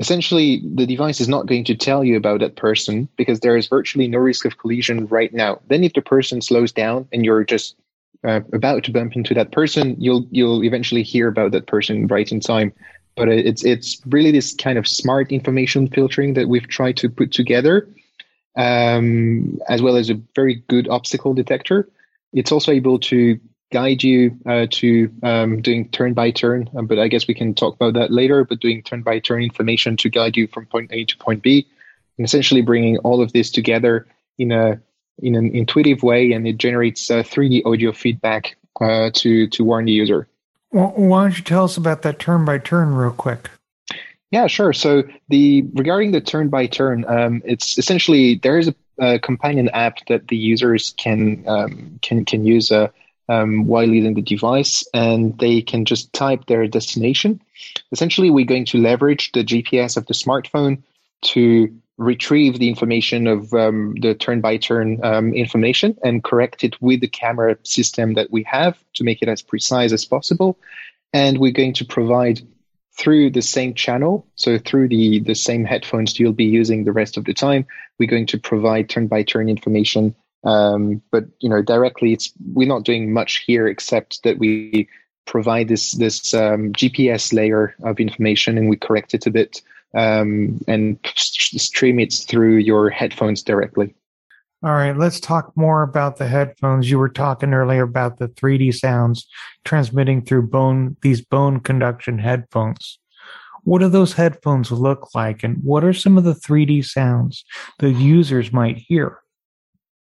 essentially 0.00 0.62
the 0.74 0.86
device 0.86 1.20
is 1.20 1.28
not 1.28 1.46
going 1.46 1.64
to 1.64 1.76
tell 1.76 2.02
you 2.02 2.16
about 2.16 2.40
that 2.40 2.56
person 2.56 3.08
because 3.16 3.40
there 3.40 3.56
is 3.56 3.68
virtually 3.68 4.08
no 4.08 4.18
risk 4.18 4.44
of 4.44 4.58
collision 4.58 5.06
right 5.06 5.32
now. 5.32 5.60
Then 5.68 5.84
if 5.84 5.92
the 5.92 6.02
person 6.02 6.40
slows 6.40 6.72
down 6.72 7.06
and 7.12 7.24
you're 7.24 7.44
just 7.44 7.76
uh, 8.24 8.40
about 8.52 8.84
to 8.84 8.92
bump 8.92 9.14
into 9.14 9.34
that 9.34 9.52
person, 9.52 9.96
you'll 9.98 10.26
you'll 10.30 10.64
eventually 10.64 11.02
hear 11.02 11.28
about 11.28 11.52
that 11.52 11.66
person 11.66 12.06
right 12.06 12.30
in 12.30 12.40
time. 12.40 12.72
But 13.16 13.28
it's 13.28 13.64
it's 13.64 14.00
really 14.06 14.30
this 14.30 14.54
kind 14.54 14.78
of 14.78 14.86
smart 14.86 15.32
information 15.32 15.88
filtering 15.88 16.34
that 16.34 16.48
we've 16.48 16.68
tried 16.68 16.96
to 16.98 17.08
put 17.08 17.32
together 17.32 17.88
um, 18.56 19.58
as 19.68 19.82
well 19.82 19.96
as 19.96 20.10
a 20.10 20.20
very 20.34 20.62
good 20.68 20.88
obstacle 20.88 21.34
detector. 21.34 21.88
It's 22.32 22.52
also 22.52 22.72
able 22.72 22.98
to 23.00 23.40
guide 23.72 24.02
you 24.02 24.36
uh, 24.46 24.66
to 24.70 25.12
um, 25.22 25.62
doing 25.62 25.88
turn 25.88 26.14
by 26.14 26.30
turn, 26.30 26.68
um, 26.76 26.86
but 26.86 26.98
I 26.98 27.08
guess 27.08 27.28
we 27.28 27.34
can 27.34 27.54
talk 27.54 27.74
about 27.74 27.94
that 27.94 28.10
later. 28.10 28.44
But 28.44 28.60
doing 28.60 28.82
turn 28.82 29.02
by 29.02 29.18
turn 29.20 29.42
information 29.42 29.96
to 29.98 30.08
guide 30.08 30.36
you 30.36 30.46
from 30.46 30.66
point 30.66 30.90
A 30.92 31.04
to 31.04 31.16
point 31.18 31.42
B, 31.42 31.66
and 32.18 32.24
essentially 32.24 32.62
bringing 32.62 32.98
all 32.98 33.22
of 33.22 33.32
this 33.32 33.50
together 33.50 34.06
in 34.38 34.52
a 34.52 34.80
in 35.18 35.34
an 35.34 35.54
intuitive 35.54 36.02
way, 36.02 36.32
and 36.32 36.46
it 36.46 36.56
generates 36.56 37.10
uh, 37.10 37.22
3D 37.22 37.66
audio 37.66 37.92
feedback 37.92 38.56
uh, 38.80 39.10
to 39.14 39.48
to 39.48 39.64
warn 39.64 39.84
the 39.84 39.92
user. 39.92 40.28
Why 40.70 41.22
don't 41.24 41.36
you 41.36 41.42
tell 41.42 41.64
us 41.64 41.76
about 41.76 42.02
that 42.02 42.20
turn 42.20 42.44
by 42.44 42.58
turn 42.58 42.94
real 42.94 43.10
quick? 43.10 43.50
Yeah, 44.30 44.46
sure. 44.46 44.72
So 44.72 45.02
the 45.28 45.62
regarding 45.74 46.12
the 46.12 46.20
turn 46.20 46.48
by 46.48 46.66
turn, 46.66 47.04
um, 47.08 47.42
it's 47.44 47.78
essentially 47.78 48.36
there 48.36 48.58
is 48.58 48.68
a, 48.68 48.74
a 48.98 49.18
companion 49.18 49.68
app 49.70 50.06
that 50.06 50.28
the 50.28 50.36
users 50.36 50.94
can 50.96 51.44
um, 51.48 51.98
can 52.00 52.24
can 52.24 52.44
use 52.44 52.70
uh, 52.70 52.88
um, 53.28 53.66
while 53.66 53.88
using 53.88 54.14
the 54.14 54.22
device, 54.22 54.86
and 54.94 55.36
they 55.38 55.62
can 55.62 55.84
just 55.84 56.12
type 56.12 56.46
their 56.46 56.66
destination. 56.68 57.40
Essentially, 57.90 58.30
we're 58.30 58.44
going 58.44 58.66
to 58.66 58.78
leverage 58.78 59.32
the 59.32 59.44
GPS 59.44 59.96
of 59.96 60.06
the 60.06 60.14
smartphone 60.14 60.82
to 61.22 61.74
retrieve 61.98 62.58
the 62.58 62.68
information 62.68 63.26
of 63.26 63.52
um, 63.52 63.94
the 64.00 64.14
turn 64.14 64.40
by 64.40 64.56
turn 64.56 64.98
um, 65.04 65.34
information 65.34 65.98
and 66.02 66.24
correct 66.24 66.64
it 66.64 66.80
with 66.80 67.00
the 67.00 67.08
camera 67.08 67.56
system 67.62 68.14
that 68.14 68.30
we 68.30 68.42
have 68.44 68.78
to 68.94 69.04
make 69.04 69.20
it 69.22 69.28
as 69.28 69.42
precise 69.42 69.92
as 69.92 70.04
possible. 70.04 70.56
And 71.12 71.38
we're 71.38 71.52
going 71.52 71.74
to 71.74 71.84
provide 71.84 72.40
through 73.00 73.30
the 73.30 73.40
same 73.40 73.72
channel, 73.72 74.26
so 74.34 74.58
through 74.58 74.88
the, 74.88 75.20
the 75.20 75.34
same 75.34 75.64
headphones 75.64 76.20
you'll 76.20 76.34
be 76.34 76.44
using 76.44 76.84
the 76.84 76.92
rest 76.92 77.16
of 77.16 77.24
the 77.24 77.32
time, 77.32 77.66
we're 77.98 78.08
going 78.08 78.26
to 78.26 78.38
provide 78.38 78.90
turn 78.90 79.06
by 79.06 79.22
turn 79.22 79.48
information. 79.48 80.14
Um, 80.44 81.00
but 81.10 81.24
you 81.40 81.48
know, 81.48 81.62
directly, 81.62 82.12
it's 82.12 82.30
we're 82.52 82.68
not 82.68 82.84
doing 82.84 83.12
much 83.12 83.44
here 83.46 83.66
except 83.66 84.22
that 84.24 84.38
we 84.38 84.88
provide 85.26 85.68
this 85.68 85.92
this 85.92 86.34
um, 86.34 86.72
GPS 86.72 87.32
layer 87.32 87.74
of 87.82 88.00
information 88.00 88.58
and 88.58 88.68
we 88.68 88.76
correct 88.76 89.14
it 89.14 89.26
a 89.26 89.30
bit 89.30 89.62
um, 89.94 90.60
and 90.68 90.98
stream 91.16 92.00
it 92.00 92.12
through 92.12 92.56
your 92.56 92.90
headphones 92.90 93.42
directly. 93.42 93.94
All 94.62 94.72
right, 94.72 94.94
let's 94.94 95.20
talk 95.20 95.56
more 95.56 95.82
about 95.82 96.18
the 96.18 96.26
headphones. 96.26 96.90
You 96.90 96.98
were 96.98 97.08
talking 97.08 97.54
earlier 97.54 97.82
about 97.82 98.18
the 98.18 98.28
3D 98.28 98.74
sounds 98.74 99.26
transmitting 99.64 100.22
through 100.22 100.48
bone 100.48 100.98
these 101.00 101.22
bone 101.22 101.60
conduction 101.60 102.18
headphones. 102.18 102.98
What 103.64 103.78
do 103.78 103.88
those 103.88 104.12
headphones 104.12 104.70
look 104.70 105.14
like 105.14 105.42
and 105.42 105.56
what 105.62 105.82
are 105.82 105.94
some 105.94 106.18
of 106.18 106.24
the 106.24 106.34
3D 106.34 106.84
sounds 106.84 107.42
the 107.78 107.90
users 107.90 108.52
might 108.52 108.76
hear? 108.76 109.20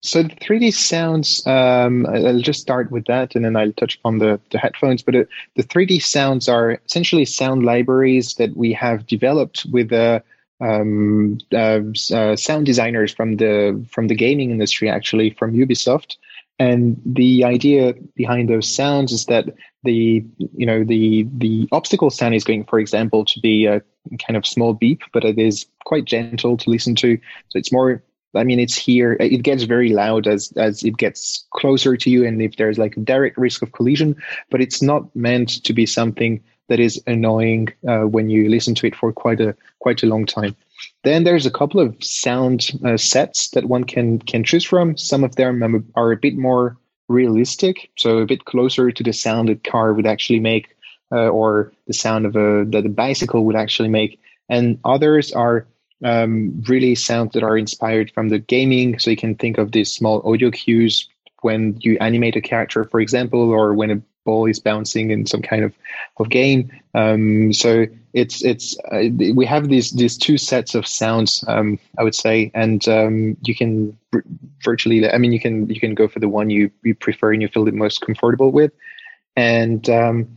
So 0.02 0.22
the 0.22 0.34
3D 0.34 0.74
sounds, 0.74 1.46
um, 1.46 2.04
I'll 2.06 2.40
just 2.40 2.60
start 2.60 2.90
with 2.90 3.06
that 3.06 3.34
and 3.34 3.46
then 3.46 3.56
I'll 3.56 3.72
touch 3.72 3.96
upon 3.96 4.18
the, 4.18 4.38
the 4.50 4.58
headphones. 4.58 5.02
But 5.02 5.14
uh, 5.14 5.24
the 5.56 5.62
3D 5.62 6.02
sounds 6.02 6.48
are 6.48 6.72
essentially 6.84 7.24
sound 7.24 7.64
libraries 7.64 8.34
that 8.34 8.54
we 8.54 8.74
have 8.74 9.06
developed 9.06 9.64
with 9.70 9.92
uh, 9.92 10.20
um, 10.62 11.38
uh, 11.52 11.80
uh, 12.14 12.36
sound 12.36 12.66
designers 12.66 13.12
from 13.12 13.36
the 13.36 13.84
from 13.90 14.06
the 14.06 14.14
gaming 14.14 14.50
industry, 14.50 14.88
actually 14.88 15.30
from 15.30 15.52
Ubisoft. 15.52 16.16
And 16.58 17.00
the 17.04 17.44
idea 17.44 17.94
behind 18.14 18.48
those 18.48 18.72
sounds 18.72 19.10
is 19.12 19.26
that 19.26 19.46
the 19.82 20.24
you 20.38 20.66
know 20.66 20.84
the 20.84 21.26
the 21.36 21.68
obstacle 21.72 22.10
sound 22.10 22.34
is 22.34 22.44
going, 22.44 22.64
for 22.64 22.78
example, 22.78 23.24
to 23.24 23.40
be 23.40 23.66
a 23.66 23.82
kind 24.24 24.36
of 24.36 24.46
small 24.46 24.72
beep, 24.72 25.02
but 25.12 25.24
it 25.24 25.38
is 25.38 25.66
quite 25.84 26.04
gentle 26.04 26.56
to 26.56 26.70
listen 26.70 26.94
to. 26.96 27.18
So 27.48 27.58
it's 27.58 27.72
more 27.72 28.02
I 28.34 28.44
mean, 28.44 28.60
it's 28.60 28.76
here. 28.76 29.16
It 29.20 29.42
gets 29.42 29.64
very 29.64 29.90
loud 29.90 30.26
as 30.26 30.52
as 30.56 30.82
it 30.82 30.96
gets 30.96 31.44
closer 31.50 31.96
to 31.96 32.10
you, 32.10 32.24
and 32.24 32.40
if 32.40 32.56
there's 32.56 32.78
like 32.78 32.96
a 32.96 33.00
direct 33.00 33.36
risk 33.36 33.62
of 33.62 33.72
collision. 33.72 34.16
But 34.50 34.60
it's 34.60 34.80
not 34.80 35.14
meant 35.14 35.62
to 35.64 35.72
be 35.72 35.86
something 35.86 36.40
that 36.72 36.80
is 36.80 37.02
annoying 37.06 37.68
uh, 37.86 37.98
when 37.98 38.30
you 38.30 38.48
listen 38.48 38.74
to 38.74 38.86
it 38.86 38.96
for 38.96 39.12
quite 39.12 39.40
a 39.40 39.54
quite 39.80 40.02
a 40.02 40.06
long 40.06 40.24
time. 40.24 40.56
Then 41.04 41.24
there's 41.24 41.44
a 41.44 41.50
couple 41.50 41.80
of 41.80 42.02
sound 42.02 42.70
uh, 42.82 42.96
sets 42.96 43.50
that 43.50 43.66
one 43.66 43.84
can 43.84 44.18
can 44.20 44.42
choose 44.42 44.64
from. 44.64 44.96
Some 44.96 45.22
of 45.22 45.36
them 45.36 45.86
are 45.94 46.12
a 46.12 46.16
bit 46.16 46.34
more 46.38 46.78
realistic, 47.08 47.90
so 47.98 48.18
a 48.18 48.26
bit 48.26 48.46
closer 48.46 48.90
to 48.90 49.02
the 49.02 49.12
sound 49.12 49.50
a 49.50 49.56
car 49.56 49.92
would 49.92 50.06
actually 50.06 50.40
make, 50.40 50.74
uh, 51.14 51.28
or 51.28 51.74
the 51.86 51.92
sound 51.92 52.24
of 52.24 52.36
a 52.36 52.64
that 52.70 52.86
a 52.86 52.88
bicycle 52.88 53.44
would 53.44 53.56
actually 53.56 53.90
make. 53.90 54.18
And 54.48 54.78
others 54.82 55.30
are 55.32 55.66
um, 56.02 56.62
really 56.66 56.94
sounds 56.94 57.32
that 57.34 57.42
are 57.42 57.58
inspired 57.58 58.10
from 58.12 58.30
the 58.30 58.38
gaming. 58.38 58.98
So 58.98 59.10
you 59.10 59.18
can 59.18 59.34
think 59.34 59.58
of 59.58 59.72
these 59.72 59.92
small 59.92 60.22
audio 60.24 60.50
cues 60.50 61.06
when 61.42 61.76
you 61.80 61.98
animate 62.00 62.36
a 62.36 62.40
character, 62.40 62.84
for 62.84 62.98
example, 62.98 63.50
or 63.50 63.74
when 63.74 63.90
a 63.90 64.02
ball 64.24 64.46
is 64.46 64.60
bouncing 64.60 65.10
in 65.10 65.26
some 65.26 65.42
kind 65.42 65.64
of, 65.64 65.74
of 66.18 66.28
game. 66.28 66.70
Um, 66.94 67.52
so 67.52 67.86
it's 68.12 68.44
it's 68.44 68.76
uh, 68.92 69.08
we 69.34 69.46
have 69.46 69.68
these 69.68 69.90
these 69.92 70.16
two 70.18 70.36
sets 70.36 70.74
of 70.74 70.86
sounds, 70.86 71.44
um, 71.48 71.78
I 71.98 72.02
would 72.02 72.14
say, 72.14 72.50
and 72.54 72.86
um, 72.88 73.36
you 73.42 73.54
can 73.54 73.96
virtually, 74.62 75.08
I 75.10 75.18
mean, 75.18 75.32
you 75.32 75.40
can 75.40 75.68
you 75.68 75.80
can 75.80 75.94
go 75.94 76.08
for 76.08 76.20
the 76.20 76.28
one 76.28 76.50
you 76.50 76.70
you 76.82 76.94
prefer 76.94 77.32
and 77.32 77.40
you 77.40 77.48
feel 77.48 77.64
the 77.64 77.72
most 77.72 78.00
comfortable 78.02 78.52
with, 78.52 78.72
and 79.34 79.88
um, 79.88 80.28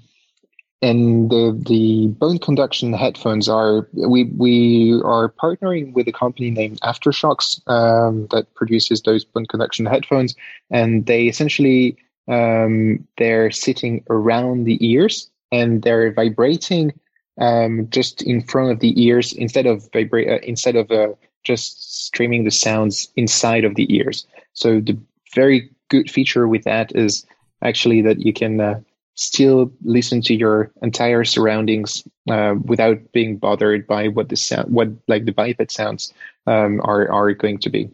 and 0.82 1.30
the 1.30 1.58
the 1.68 2.08
bone 2.08 2.40
conduction 2.40 2.94
headphones 2.94 3.50
are 3.50 3.90
we 3.94 4.26
we 4.38 5.02
are 5.04 5.30
partnering 5.30 5.94
with 5.94 6.08
a 6.08 6.14
company 6.14 6.52
named 6.52 6.80
AfterShokz 6.82 7.62
um, 7.68 8.28
that 8.32 8.54
produces 8.56 9.02
those 9.02 9.26
bone 9.26 9.46
conduction 9.48 9.86
headphones, 9.86 10.36
and 10.70 11.06
they 11.06 11.26
essentially 11.26 11.98
um, 12.28 13.08
they're 13.18 13.52
sitting 13.52 14.04
around 14.10 14.64
the 14.66 14.78
ears 14.86 15.30
and 15.52 15.82
they're 15.82 16.12
vibrating 16.12 16.94
um, 17.40 17.88
just 17.90 18.22
in 18.22 18.42
front 18.42 18.72
of 18.72 18.80
the 18.80 18.94
ears 19.04 19.34
instead 19.34 19.66
of 19.66 19.90
vibrate 19.92 20.30
uh, 20.30 20.40
instead 20.44 20.76
of 20.76 20.90
uh, 20.92 21.10
just 21.44 22.06
streaming 22.06 22.44
the 22.44 22.52
sounds 22.52 23.12
inside 23.16 23.66
of 23.66 23.76
the 23.76 23.94
ears. 23.96 24.26
So 24.54 24.80
the 24.80 24.98
very 25.34 25.70
good 25.90 26.10
feature 26.10 26.48
with 26.48 26.64
that 26.64 26.96
is 26.96 27.26
actually 27.62 28.02
that 28.02 28.20
you 28.20 28.34
can 28.34 28.60
uh, 28.60 28.80
still 29.16 29.72
listen 29.84 30.22
to 30.22 30.34
your 30.34 30.72
entire 30.82 31.24
surroundings 31.24 32.04
uh, 32.30 32.56
without 32.64 33.00
being 33.12 33.38
bothered 33.38 33.88
by 33.88 34.08
what 34.08 34.30
the 34.30 34.36
sound, 34.36 34.74
what 34.74 34.90
like 35.08 35.26
the 35.26 35.32
biped 35.32 35.72
sounds 35.72 36.14
um, 36.48 36.82
are 36.84 37.12
are 37.12 37.34
going 37.34 37.58
to 37.60 37.70
be. 37.70 37.90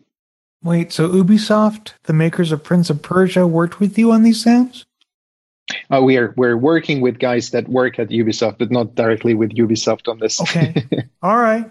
Wait, 0.63 0.91
so 0.91 1.10
Ubisoft, 1.10 1.94
the 2.03 2.13
makers 2.13 2.51
of 2.51 2.63
Prince 2.63 2.89
of 2.89 3.01
Persia, 3.01 3.48
worked 3.48 3.80
with 3.80 3.98
you 3.98 4.12
on 4.12 4.24
these 4.24 4.44
sounds? 4.44 4.86
Uh, 5.89 6.01
we 6.01 6.18
are 6.18 6.34
we're 6.38 6.58
working 6.58 7.01
with 7.01 7.18
guys 7.18 7.51
that 7.51 7.68
work 7.68 7.98
at 7.98 8.10
Ubisoft, 8.10 8.58
but 8.60 8.72
not 8.72 8.96
directly 8.96 9.34
with 9.34 9.51
Ubisoft 9.51 10.08
on 10.08 10.20
this. 10.20 10.41
Okay, 10.41 10.86
all 11.22 11.38
right. 11.38 11.70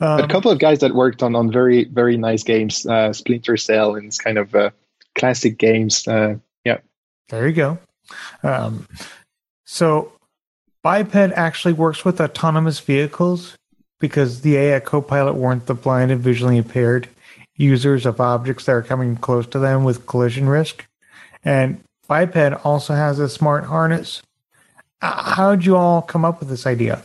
Um, 0.00 0.20
a 0.20 0.28
couple 0.28 0.50
of 0.50 0.58
guys 0.58 0.78
that 0.80 0.94
worked 0.94 1.22
on 1.22 1.34
on 1.34 1.50
very 1.50 1.84
very 1.84 2.16
nice 2.16 2.42
games, 2.42 2.86
uh, 2.86 3.12
Splinter 3.12 3.56
Cell 3.56 3.96
and 3.96 4.16
kind 4.18 4.38
of 4.38 4.54
uh, 4.54 4.70
classic 5.14 5.58
games. 5.58 6.06
Uh, 6.08 6.36
yeah, 6.64 6.78
there 7.28 7.46
you 7.46 7.54
go. 7.54 7.78
Um, 8.42 8.86
so 9.66 10.12
Biped 10.82 11.14
actually 11.14 11.74
works 11.74 12.04
with 12.04 12.20
autonomous 12.20 12.80
vehicles 12.80 13.56
because 14.00 14.40
the 14.40 14.56
AI 14.56 14.80
Copilot 14.80 15.34
warned 15.34 15.66
the 15.66 15.74
blind 15.74 16.10
and 16.10 16.20
visually 16.20 16.56
impaired 16.56 17.08
users 17.58 18.06
of 18.06 18.20
objects 18.20 18.64
that 18.64 18.72
are 18.72 18.82
coming 18.82 19.16
close 19.16 19.46
to 19.48 19.58
them 19.58 19.84
with 19.84 20.06
collision 20.06 20.48
risk. 20.48 20.86
And 21.44 21.82
Biped 22.06 22.64
also 22.64 22.94
has 22.94 23.18
a 23.18 23.28
smart 23.28 23.64
harness. 23.64 24.22
How 25.02 25.54
did 25.54 25.66
you 25.66 25.76
all 25.76 26.00
come 26.00 26.24
up 26.24 26.40
with 26.40 26.48
this 26.48 26.66
idea? 26.66 27.02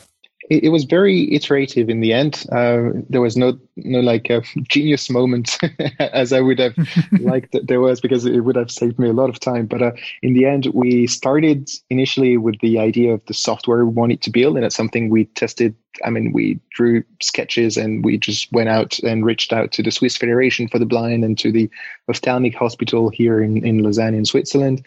It, 0.50 0.66
it, 0.66 0.70
was 0.70 0.84
very 0.84 1.34
iterative 1.34 1.90
in 1.90 2.00
the 2.00 2.14
end. 2.14 2.46
Uh, 2.52 2.90
there 3.10 3.22
was 3.22 3.38
no 3.38 3.58
no 3.78 4.00
like 4.00 4.30
a 4.30 4.42
genius 4.64 5.10
moment 5.10 5.58
as 6.00 6.34
I 6.34 6.42
would 6.42 6.60
have 6.60 6.76
liked 7.20 7.52
that 7.54 7.68
there 7.68 7.80
was 7.80 8.02
because 8.02 8.26
it 8.26 8.42
would 8.42 8.56
have 8.56 8.72
saved 8.72 9.00
me 9.00 9.10
a 9.10 9.14
lot 9.14 9.30
of 9.30 9.40
time. 9.40 9.66
But 9.66 9.82
uh, 9.82 9.92
in 10.22 10.34
the 10.34 10.46
end, 10.46 10.68
we 10.74 11.08
started 11.08 11.70
initially 11.90 12.38
with 12.38 12.60
the 12.60 12.80
idea 12.80 13.14
of 13.14 13.26
the 13.26 13.34
software 13.34 13.86
we 13.86 13.94
wanted 13.94 14.22
to 14.24 14.30
build, 14.30 14.56
and 14.56 14.66
it's 14.66 14.76
something 14.76 15.10
we 15.10 15.26
tested. 15.26 15.76
I 16.04 16.10
mean, 16.10 16.34
we 16.34 16.60
drew 16.72 17.04
sketches 17.22 17.78
and 17.78 18.04
we 18.04 18.18
just 18.18 18.52
went 18.52 18.68
out 18.68 18.98
and 19.00 19.24
reached 19.24 19.54
out 19.54 19.72
to 19.74 19.84
the 19.84 19.92
Swiss 19.92 20.18
Federation 20.18 20.68
for 20.68 20.80
the 20.80 20.88
Blind 20.88 21.24
and 21.24 21.38
to 21.38 21.52
the 21.52 21.70
ophthalmic 22.10 22.56
hospital 22.56 23.10
here 23.10 23.40
in, 23.40 23.64
in 23.64 23.84
Lausanne 23.84 24.16
in 24.16 24.26
Switzerland 24.26 24.84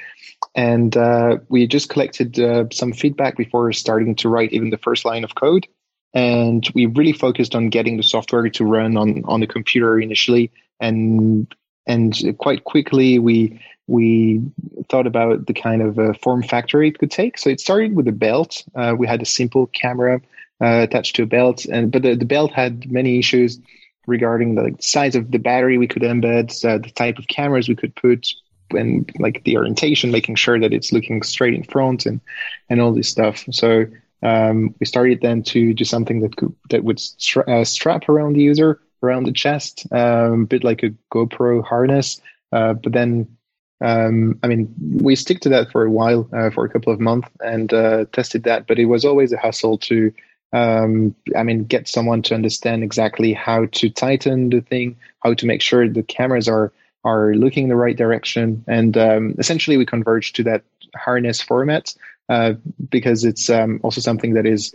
and 0.55 0.97
uh, 0.97 1.39
we 1.49 1.67
just 1.67 1.89
collected 1.89 2.39
uh, 2.39 2.65
some 2.73 2.93
feedback 2.93 3.37
before 3.37 3.73
starting 3.73 4.15
to 4.17 4.29
write 4.29 4.53
even 4.53 4.71
the 4.71 4.79
first 4.79 5.05
line 5.05 5.25
of 5.25 5.35
code. 5.35 5.67
And 6.15 6.67
we 6.75 6.87
really 6.87 7.13
focused 7.13 7.55
on 7.55 7.69
getting 7.69 7.99
the 7.99 8.03
software 8.03 8.49
to 8.49 8.65
run 8.65 8.97
on 8.97 9.23
on 9.27 9.41
the 9.41 9.47
computer 9.47 10.01
initially, 10.01 10.51
and 10.81 11.55
and 11.87 12.15
quite 12.39 12.65
quickly 12.65 13.19
we 13.19 13.61
we 13.87 14.41
thought 14.89 15.07
about 15.07 15.47
the 15.47 15.53
kind 15.53 15.83
of 15.83 15.99
uh, 15.99 16.13
form 16.15 16.43
factor 16.43 16.83
it 16.83 16.99
could 16.99 17.11
take. 17.11 17.39
So 17.39 17.51
it 17.51 17.61
started 17.61 17.95
with 17.95 18.09
a 18.09 18.13
belt. 18.13 18.65
Uh, 18.75 18.95
we 18.99 19.07
had 19.07 19.23
a 19.23 19.27
simple 19.27 19.67
camera 19.67 20.21
uh, 20.61 20.81
attached 20.83 21.17
to 21.17 21.23
a 21.25 21.27
belt, 21.27 21.67
and 21.67 21.93
but 21.93 22.03
the, 22.03 22.15
the 22.15 22.25
belt 22.25 22.53
had 22.53 22.91
many 22.91 23.19
issues 23.19 23.61
regarding 24.07 24.55
the 24.55 24.75
size 24.81 25.17
of 25.17 25.31
the 25.31 25.39
battery 25.39 25.77
we 25.77 25.89
could 25.89 26.03
embed, 26.03 26.65
uh, 26.65 26.79
the 26.79 26.91
type 26.91 27.19
of 27.19 27.27
cameras 27.27 27.69
we 27.69 27.75
could 27.75 27.95
put, 27.95 28.27
and 28.71 29.11
like 29.19 29.45
the 29.45 29.57
orientation, 29.57 30.11
making 30.11 30.37
sure 30.37 30.59
that 30.59 30.73
it's 30.73 30.93
looking 30.93 31.23
straight 31.23 31.55
in 31.55 31.63
front 31.63 32.07
and 32.07 32.21
and 32.69 32.81
all 32.81 32.93
this 32.93 33.09
stuff. 33.09 33.45
So 33.51 33.87
um, 34.23 34.75
we 34.81 34.87
started 34.87 35.21
then 35.21 35.43
to 35.45 35.75
do 35.75 35.85
something 35.85 36.21
that 36.21 36.37
could 36.37 36.55
that 36.71 36.85
would 36.85 37.01
stra- 37.01 37.61
uh, 37.61 37.65
strap 37.65 38.09
around 38.09 38.35
the 38.35 38.43
user 38.43 38.81
around 39.03 39.25
the 39.25 39.33
chest, 39.33 39.87
um, 39.93 40.43
a 40.43 40.47
bit 40.47 40.65
like 40.65 40.83
a 40.83 40.91
GoPro 41.13 41.63
harness. 41.65 42.21
Uh, 42.51 42.73
but 42.73 42.93
then, 42.93 43.37
um, 43.85 44.39
I 44.43 44.47
mean, 44.47 44.75
we 44.81 45.15
stick 45.17 45.41
to 45.41 45.51
that 45.51 45.71
for 45.71 45.85
a 45.85 45.91
while, 45.91 46.29
uh, 46.33 46.51
for 46.51 46.65
a 46.65 46.71
couple 46.71 46.93
of 46.93 47.01
months, 47.01 47.29
and 47.41 47.73
uh, 47.73 48.07
tested 48.13 48.45
that. 48.45 48.67
But 48.67 48.79
it 48.79 48.87
was 48.87 49.05
always 49.05 49.33
a 49.33 49.39
hassle 49.39 49.79
to 49.79 50.13
um, 50.53 51.15
I 51.37 51.43
mean, 51.43 51.65
get 51.65 51.89
someone 51.89 52.23
to 52.23 52.35
understand 52.35 52.83
exactly 52.83 53.33
how 53.33 53.67
to 53.67 53.91
tighten 53.91 54.51
the 54.51 54.61
thing, 54.61 54.97
how 55.21 55.35
to 55.35 55.47
make 55.47 55.61
sure 55.61 55.89
the 55.89 56.03
cameras 56.03 56.49
are 56.49 56.73
are 57.07 57.35
looking 57.35 57.65
in 57.65 57.69
the 57.69 57.77
right 57.77 57.97
direction, 57.97 58.65
and 58.67 58.99
um, 58.99 59.35
essentially 59.39 59.77
we 59.77 59.87
converge 59.87 60.33
to 60.35 60.43
that 60.43 60.65
harness 60.97 61.41
format 61.41 61.95
uh, 62.29 62.55
because 62.91 63.25
it's 63.25 63.49
um, 63.49 63.81
also 63.85 64.01
something 64.01 64.35
that 64.35 64.45
is 64.45 64.75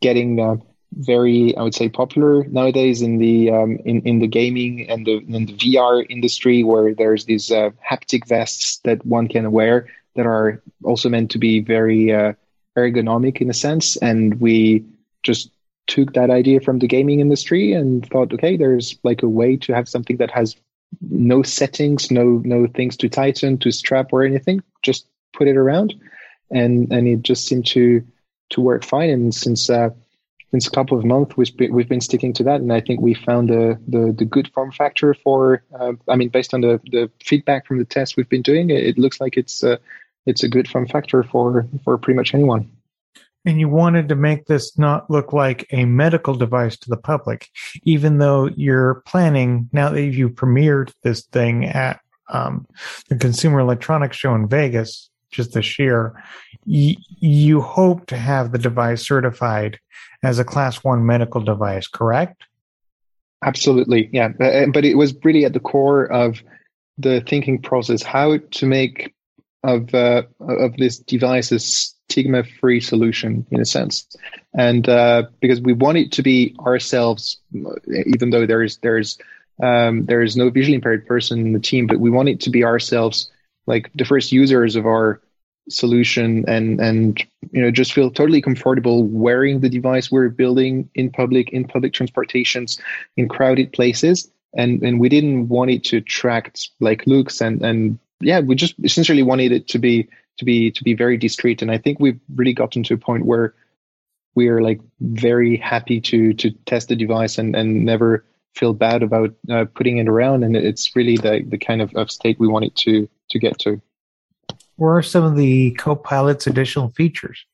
getting 0.00 0.38
uh, 0.40 0.56
very, 0.92 1.56
I 1.56 1.62
would 1.62 1.74
say, 1.74 1.88
popular 1.88 2.44
nowadays 2.44 3.02
in 3.02 3.18
the 3.18 3.50
um, 3.50 3.78
in 3.84 4.00
in 4.02 4.20
the 4.20 4.28
gaming 4.28 4.88
and 4.88 5.04
the, 5.04 5.18
in 5.18 5.46
the 5.46 5.54
VR 5.54 6.06
industry, 6.08 6.62
where 6.62 6.94
there's 6.94 7.24
these 7.24 7.50
uh, 7.50 7.70
haptic 7.90 8.28
vests 8.28 8.78
that 8.84 9.04
one 9.04 9.26
can 9.26 9.50
wear 9.50 9.88
that 10.14 10.26
are 10.26 10.62
also 10.84 11.08
meant 11.08 11.30
to 11.32 11.38
be 11.38 11.60
very 11.60 12.12
uh, 12.12 12.32
ergonomic 12.76 13.40
in 13.40 13.50
a 13.50 13.54
sense, 13.54 13.96
and 13.96 14.40
we 14.40 14.84
just 15.22 15.50
took 15.88 16.12
that 16.14 16.30
idea 16.30 16.60
from 16.60 16.78
the 16.78 16.86
gaming 16.86 17.18
industry 17.20 17.72
and 17.72 18.08
thought, 18.08 18.32
okay, 18.32 18.56
there's 18.56 18.96
like 19.02 19.22
a 19.22 19.28
way 19.28 19.56
to 19.56 19.74
have 19.74 19.88
something 19.88 20.18
that 20.18 20.30
has 20.30 20.56
no 21.00 21.42
settings, 21.42 22.10
no 22.10 22.42
no 22.44 22.66
things 22.66 22.96
to 22.98 23.08
tighten, 23.08 23.58
to 23.58 23.70
strap 23.70 24.12
or 24.12 24.24
anything. 24.24 24.62
Just 24.82 25.06
put 25.32 25.48
it 25.48 25.56
around, 25.56 25.94
and 26.50 26.92
and 26.92 27.08
it 27.08 27.22
just 27.22 27.46
seemed 27.46 27.66
to 27.66 28.04
to 28.50 28.60
work 28.60 28.84
fine. 28.84 29.10
And 29.10 29.34
since 29.34 29.70
uh, 29.70 29.90
since 30.50 30.66
a 30.66 30.70
couple 30.70 30.98
of 30.98 31.04
months, 31.04 31.36
we've 31.36 31.56
been, 31.56 31.72
we've 31.72 31.88
been 31.88 32.02
sticking 32.02 32.34
to 32.34 32.44
that, 32.44 32.60
and 32.60 32.72
I 32.72 32.80
think 32.80 33.00
we 33.00 33.14
found 33.14 33.48
the 33.48 33.78
the, 33.88 34.12
the 34.12 34.24
good 34.24 34.52
form 34.52 34.70
factor 34.70 35.14
for. 35.14 35.62
Uh, 35.78 35.92
I 36.08 36.16
mean, 36.16 36.28
based 36.28 36.54
on 36.54 36.60
the 36.60 36.80
the 36.84 37.10
feedback 37.24 37.66
from 37.66 37.78
the 37.78 37.84
tests 37.84 38.16
we've 38.16 38.28
been 38.28 38.42
doing, 38.42 38.70
it, 38.70 38.84
it 38.84 38.98
looks 38.98 39.20
like 39.20 39.36
it's 39.36 39.64
uh, 39.64 39.78
it's 40.26 40.42
a 40.42 40.48
good 40.48 40.68
form 40.68 40.86
factor 40.86 41.22
for 41.22 41.66
for 41.84 41.98
pretty 41.98 42.16
much 42.16 42.34
anyone. 42.34 42.70
And 43.44 43.58
you 43.58 43.68
wanted 43.68 44.08
to 44.08 44.14
make 44.14 44.46
this 44.46 44.78
not 44.78 45.10
look 45.10 45.32
like 45.32 45.66
a 45.72 45.84
medical 45.84 46.34
device 46.34 46.76
to 46.78 46.90
the 46.90 46.96
public, 46.96 47.48
even 47.82 48.18
though 48.18 48.48
you're 48.56 49.02
planning 49.06 49.68
now 49.72 49.90
that 49.90 50.02
you 50.02 50.28
premiered 50.28 50.92
this 51.02 51.24
thing 51.26 51.64
at 51.64 52.00
um, 52.28 52.66
the 53.08 53.16
Consumer 53.16 53.60
Electronics 53.60 54.16
Show 54.16 54.34
in 54.34 54.48
Vegas 54.48 55.10
just 55.30 55.54
this 55.54 55.78
year. 55.78 56.14
Y- 56.66 56.96
you 57.18 57.60
hope 57.60 58.06
to 58.06 58.16
have 58.16 58.52
the 58.52 58.58
device 58.58 59.04
certified 59.06 59.78
as 60.22 60.38
a 60.38 60.44
class 60.44 60.84
one 60.84 61.04
medical 61.04 61.40
device, 61.40 61.88
correct? 61.88 62.44
Absolutely, 63.44 64.08
yeah. 64.12 64.28
But, 64.28 64.72
but 64.72 64.84
it 64.84 64.94
was 64.94 65.14
really 65.24 65.44
at 65.44 65.52
the 65.52 65.60
core 65.60 66.04
of 66.04 66.42
the 66.98 67.22
thinking 67.22 67.60
process 67.60 68.02
how 68.02 68.38
to 68.38 68.66
make 68.66 69.14
of 69.64 69.94
uh, 69.94 70.22
of 70.40 70.76
this 70.76 70.98
device 70.98 71.52
a 71.52 71.58
stigma 72.12 72.44
free 72.60 72.80
solution 72.80 73.46
in 73.50 73.60
a 73.60 73.64
sense, 73.64 74.06
and 74.52 74.88
uh, 74.88 75.24
because 75.40 75.60
we 75.60 75.72
want 75.72 75.98
it 75.98 76.12
to 76.12 76.22
be 76.22 76.54
ourselves, 76.60 77.40
even 77.88 78.30
though 78.30 78.46
there's 78.46 78.76
there's 78.78 79.18
um, 79.62 80.06
there 80.06 80.22
is 80.22 80.36
no 80.36 80.50
visually 80.50 80.74
impaired 80.74 81.06
person 81.06 81.40
in 81.40 81.52
the 81.52 81.60
team, 81.60 81.86
but 81.86 82.00
we 82.00 82.10
want 82.10 82.28
it 82.28 82.40
to 82.40 82.50
be 82.50 82.64
ourselves, 82.64 83.30
like 83.66 83.90
the 83.94 84.04
first 84.04 84.32
users 84.32 84.76
of 84.76 84.86
our 84.86 85.20
solution 85.68 86.44
and 86.48 86.80
and 86.80 87.24
you 87.52 87.62
know 87.62 87.70
just 87.70 87.92
feel 87.92 88.10
totally 88.10 88.42
comfortable 88.42 89.04
wearing 89.04 89.60
the 89.60 89.68
device 89.68 90.10
we're 90.10 90.28
building 90.28 90.90
in 90.94 91.10
public 91.10 91.50
in 91.50 91.64
public 91.64 91.92
transportations 91.92 92.80
in 93.16 93.28
crowded 93.28 93.72
places. 93.72 94.30
And 94.54 94.82
and 94.82 95.00
we 95.00 95.08
didn't 95.08 95.48
want 95.48 95.70
it 95.70 95.84
to 95.84 95.98
attract 95.98 96.70
like 96.80 97.06
looks 97.06 97.40
and 97.40 97.62
and 97.62 97.98
yeah 98.20 98.40
we 98.40 98.54
just 98.54 98.74
essentially 98.82 99.22
wanted 99.22 99.52
it 99.52 99.68
to 99.68 99.78
be 99.78 100.08
to 100.38 100.44
be 100.44 100.70
to 100.70 100.82
be 100.84 100.94
very 100.94 101.16
discreet 101.16 101.62
and 101.62 101.70
i 101.70 101.78
think 101.78 101.98
we've 102.00 102.20
really 102.34 102.52
gotten 102.52 102.82
to 102.82 102.94
a 102.94 102.98
point 102.98 103.26
where 103.26 103.54
we 104.34 104.48
are 104.48 104.62
like 104.62 104.80
very 105.00 105.56
happy 105.56 106.00
to 106.00 106.32
to 106.34 106.50
test 106.66 106.88
the 106.88 106.96
device 106.96 107.38
and 107.38 107.54
and 107.54 107.84
never 107.84 108.24
feel 108.54 108.74
bad 108.74 109.02
about 109.02 109.34
uh, 109.50 109.64
putting 109.74 109.98
it 109.98 110.08
around 110.08 110.44
and 110.44 110.56
it's 110.56 110.94
really 110.94 111.16
the 111.16 111.42
the 111.48 111.58
kind 111.58 111.80
of, 111.80 111.94
of 111.94 112.10
state 112.10 112.38
we 112.38 112.48
want 112.48 112.64
it 112.64 112.74
to 112.76 113.08
to 113.30 113.38
get 113.38 113.58
to 113.58 113.80
what 114.76 114.88
are 114.88 115.02
some 115.02 115.24
of 115.24 115.36
the 115.36 115.72
Copilot's 115.72 116.46
additional 116.46 116.88
features? 116.90 117.44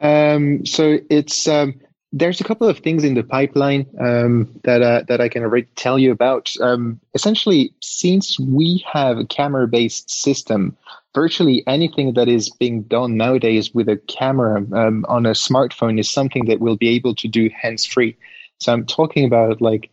Um, 0.00 0.64
so 0.64 0.98
it's 1.10 1.46
um, 1.46 1.80
there's 2.12 2.40
a 2.40 2.44
couple 2.44 2.68
of 2.68 2.78
things 2.78 3.04
in 3.04 3.14
the 3.14 3.22
pipeline 3.22 3.86
um, 4.00 4.58
that 4.64 4.82
uh, 4.82 5.02
that 5.08 5.20
I 5.20 5.28
can 5.28 5.42
already 5.42 5.68
tell 5.76 5.98
you 5.98 6.12
about. 6.12 6.52
Um, 6.60 7.00
essentially, 7.14 7.74
since 7.80 8.38
we 8.40 8.84
have 8.90 9.18
a 9.18 9.26
camera-based 9.26 10.10
system, 10.10 10.76
virtually 11.14 11.62
anything 11.66 12.14
that 12.14 12.28
is 12.28 12.50
being 12.50 12.82
done 12.82 13.16
nowadays 13.16 13.74
with 13.74 13.88
a 13.88 13.96
camera 13.96 14.56
um, 14.72 15.04
on 15.08 15.26
a 15.26 15.30
smartphone 15.30 16.00
is 16.00 16.10
something 16.10 16.46
that 16.46 16.60
we'll 16.60 16.76
be 16.76 16.88
able 16.88 17.14
to 17.14 17.28
do 17.28 17.50
hands-free. 17.54 18.16
So 18.60 18.72
I'm 18.72 18.86
talking 18.86 19.24
about 19.24 19.60
like 19.60 19.90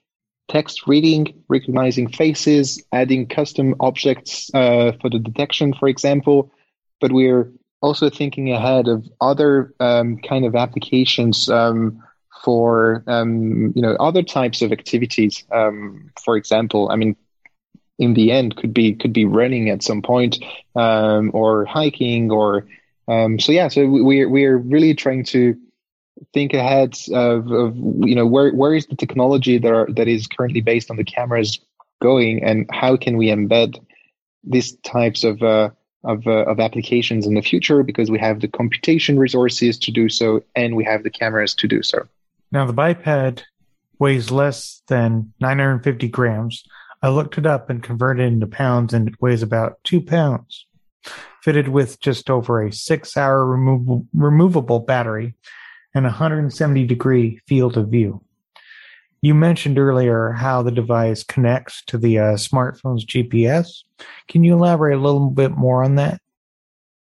text 0.47 0.87
reading, 0.87 1.43
recognizing 1.47 2.09
faces, 2.09 2.83
adding 2.91 3.27
custom 3.27 3.75
objects 3.79 4.49
uh, 4.53 4.93
for 5.01 5.09
the 5.09 5.19
detection, 5.19 5.73
for 5.73 5.87
example, 5.87 6.51
but 7.01 7.11
we're 7.11 7.51
also 7.81 8.09
thinking 8.09 8.51
ahead 8.51 8.87
of 8.87 9.07
other 9.21 9.73
um, 9.79 10.17
kind 10.17 10.45
of 10.45 10.55
applications 10.55 11.49
um, 11.49 12.03
for 12.43 13.03
um, 13.07 13.73
you 13.75 13.81
know 13.81 13.95
other 13.99 14.23
types 14.23 14.61
of 14.61 14.71
activities. 14.71 15.43
Um, 15.51 16.11
for 16.23 16.35
example, 16.37 16.89
I 16.91 16.95
mean, 16.95 17.15
in 17.99 18.13
the 18.13 18.31
end, 18.31 18.55
could 18.55 18.73
be 18.73 18.95
could 18.95 19.13
be 19.13 19.25
running 19.25 19.69
at 19.69 19.83
some 19.83 20.01
point, 20.01 20.39
um, 20.75 21.31
or 21.33 21.65
hiking, 21.65 22.31
or 22.31 22.65
um, 23.07 23.39
so 23.39 23.51
yeah. 23.51 23.67
So 23.67 23.87
we're 23.87 24.29
we're 24.29 24.57
really 24.57 24.95
trying 24.95 25.25
to 25.25 25.55
think 26.33 26.53
ahead 26.53 26.97
of, 27.13 27.51
of 27.51 27.75
you 27.75 28.15
know 28.15 28.25
where 28.25 28.51
where 28.51 28.73
is 28.73 28.87
the 28.87 28.95
technology 28.95 29.57
that 29.57 29.71
are, 29.71 29.87
that 29.95 30.07
is 30.07 30.27
currently 30.27 30.61
based 30.61 30.89
on 30.89 30.97
the 30.97 31.03
cameras 31.03 31.59
going, 32.01 32.43
and 32.43 32.65
how 32.71 32.97
can 32.97 33.17
we 33.17 33.27
embed 33.27 33.77
these 34.43 34.75
types 34.77 35.23
of 35.23 35.43
uh, 35.43 35.69
of, 36.03 36.25
uh, 36.27 36.45
of 36.45 36.59
applications 36.59 37.27
in 37.27 37.33
the 37.33 37.41
future 37.41 37.83
because 37.83 38.09
we 38.09 38.19
have 38.19 38.39
the 38.39 38.47
computation 38.47 39.19
resources 39.19 39.77
to 39.77 39.91
do 39.91 40.07
so 40.07 40.41
and 40.55 40.75
we 40.75 40.85
have 40.85 41.03
the 41.03 41.09
cameras 41.09 41.53
to 41.55 41.67
do 41.67 41.83
so. 41.83 42.07
Now, 42.51 42.65
the 42.65 42.73
biped 42.73 43.45
weighs 43.99 44.31
less 44.31 44.81
than 44.87 45.33
950 45.41 46.07
grams. 46.07 46.63
I 47.01 47.09
looked 47.09 47.37
it 47.37 47.45
up 47.45 47.69
and 47.69 47.81
converted 47.81 48.25
it 48.25 48.33
into 48.33 48.47
pounds, 48.47 48.93
and 48.93 49.07
it 49.07 49.21
weighs 49.21 49.41
about 49.41 49.79
two 49.83 50.01
pounds. 50.01 50.65
Fitted 51.43 51.69
with 51.69 51.99
just 52.01 52.29
over 52.29 52.61
a 52.61 52.73
six 52.73 53.15
hour 53.15 53.45
removable, 53.45 54.79
battery 54.79 55.33
and 55.95 56.05
a 56.05 56.09
170 56.09 56.85
degree 56.85 57.39
field 57.47 57.77
of 57.77 57.89
view. 57.89 58.21
You 59.21 59.33
mentioned 59.33 59.79
earlier 59.79 60.31
how 60.31 60.61
the 60.61 60.71
device 60.71 61.23
connects 61.23 61.83
to 61.85 61.97
the 61.97 62.19
uh, 62.19 62.33
smartphone's 62.33 63.05
GPS. 63.05 63.83
Can 64.27 64.43
you 64.43 64.53
elaborate 64.53 64.97
a 64.97 65.01
little 65.01 65.29
bit 65.29 65.51
more 65.51 65.83
on 65.83 65.95
that? 65.95 66.21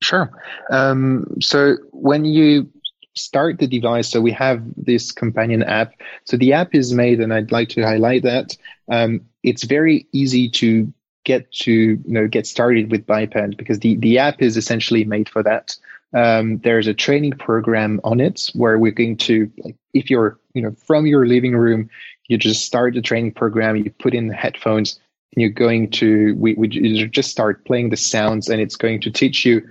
Sure. 0.01 0.29
Um, 0.71 1.25
so 1.41 1.77
when 1.91 2.25
you 2.25 2.69
start 3.15 3.60
the 3.60 3.67
device, 3.67 4.10
so 4.10 4.21
we 4.21 4.32
have 4.32 4.62
this 4.78 5.12
companion 5.12 5.63
app. 5.63 5.93
So 6.25 6.38
the 6.38 6.54
app 6.54 6.75
is 6.75 6.93
made, 6.93 7.19
and 7.19 7.34
I'd 7.34 7.51
like 7.51 7.69
to 7.69 7.82
highlight 7.82 8.23
that 8.23 8.56
um, 8.89 9.21
it's 9.43 9.63
very 9.63 10.08
easy 10.12 10.49
to 10.49 10.91
get 11.23 11.51
to 11.51 11.71
you 11.71 12.01
know 12.06 12.28
get 12.28 12.47
started 12.47 12.91
with 12.91 13.06
biped 13.06 13.58
because 13.58 13.80
the 13.80 13.95
the 13.97 14.19
app 14.19 14.41
is 14.41 14.58
essentially 14.58 15.04
made 15.04 15.28
for 15.28 15.43
that. 15.43 15.75
Um, 16.13 16.60
there's 16.60 16.88
a 16.88 16.93
training 16.93 17.34
program 17.34 17.99
on 18.04 18.21
it 18.21 18.49
where 18.54 18.78
we're 18.78 18.91
going 18.91 19.17
to 19.17 19.51
like 19.58 19.75
if 19.93 20.10
you're 20.10 20.39
you 20.54 20.62
know 20.62 20.71
from 20.86 21.06
your 21.06 21.25
living 21.25 21.56
room 21.56 21.89
you 22.28 22.38
just 22.38 22.65
start 22.65 22.93
the 22.93 23.01
training 23.01 23.34
program 23.34 23.75
you 23.75 23.91
put 23.99 24.13
in 24.13 24.28
the 24.28 24.34
headphones 24.34 24.99
and 25.34 25.41
you're 25.41 25.49
going 25.49 25.91
to 25.91 26.34
we, 26.38 26.54
we 26.54 26.67
just 27.08 27.32
start 27.32 27.65
playing 27.65 27.89
the 27.89 27.97
sounds 27.97 28.47
and 28.47 28.62
it's 28.62 28.78
going 28.78 29.01
to 29.01 29.12
teach 29.12 29.45
you 29.45 29.62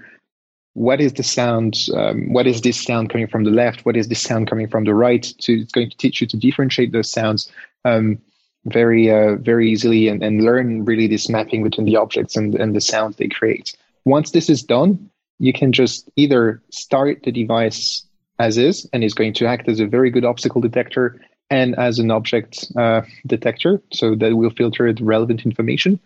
what 0.75 1.01
is 1.01 1.15
the 1.15 1.23
sound 1.23 1.77
um, 1.95 2.33
what 2.33 2.47
is 2.47 2.61
this 2.61 2.81
sound 2.81 3.11
coming 3.11 3.27
from 3.27 3.45
the 3.45 3.51
left? 3.51 3.85
What 3.85 3.97
is 3.97 4.09
this 4.09 4.21
sound 4.21 4.49
coming 4.49 4.69
from 4.69 4.85
the 4.85 4.95
right? 4.95 5.23
To, 5.23 5.61
it's 5.61 5.73
going 5.73 5.91
to 5.91 5.97
teach 5.97 6.21
you 6.21 6.27
to 6.27 6.37
differentiate 6.37 6.93
those 6.93 7.11
sounds 7.11 7.51
um, 7.85 8.19
very 8.67 9.11
uh, 9.11 9.37
very 9.37 9.71
easily 9.71 10.09
and, 10.09 10.23
and 10.23 10.43
learn 10.43 10.85
really 10.85 11.07
this 11.07 11.29
mapping 11.29 11.63
between 11.63 11.87
the 11.87 11.97
objects 11.97 12.37
and, 12.37 12.55
and 12.55 12.75
the 12.75 12.81
sounds 12.81 13.17
they 13.17 13.29
create. 13.29 13.77
Once 14.05 14.33
this 14.33 14.51
is 14.51 14.63
done 14.63 15.11
you 15.39 15.53
can 15.53 15.73
just 15.73 16.09
either 16.17 16.63
start 16.71 17.23
the 17.25 17.33
device 17.33 18.07
as 18.39 18.59
is 18.59 18.89
and 18.93 19.05
is 19.05 19.15
going 19.15 19.33
to 19.35 19.47
act 19.47 19.69
as 19.69 19.81
a 19.81 19.87
very 19.87 20.11
good 20.11 20.25
obstacle 20.25 20.61
detector 20.61 21.21
and 21.51 21.75
as 21.77 21.99
an 21.99 22.11
object 22.11 22.67
uh, 22.77 23.03
detector 23.27 23.81
so 23.93 24.15
that 24.15 24.35
will 24.37 24.51
filter 24.51 24.93
the 24.93 25.05
relevant 25.05 25.45
information. 25.45 26.01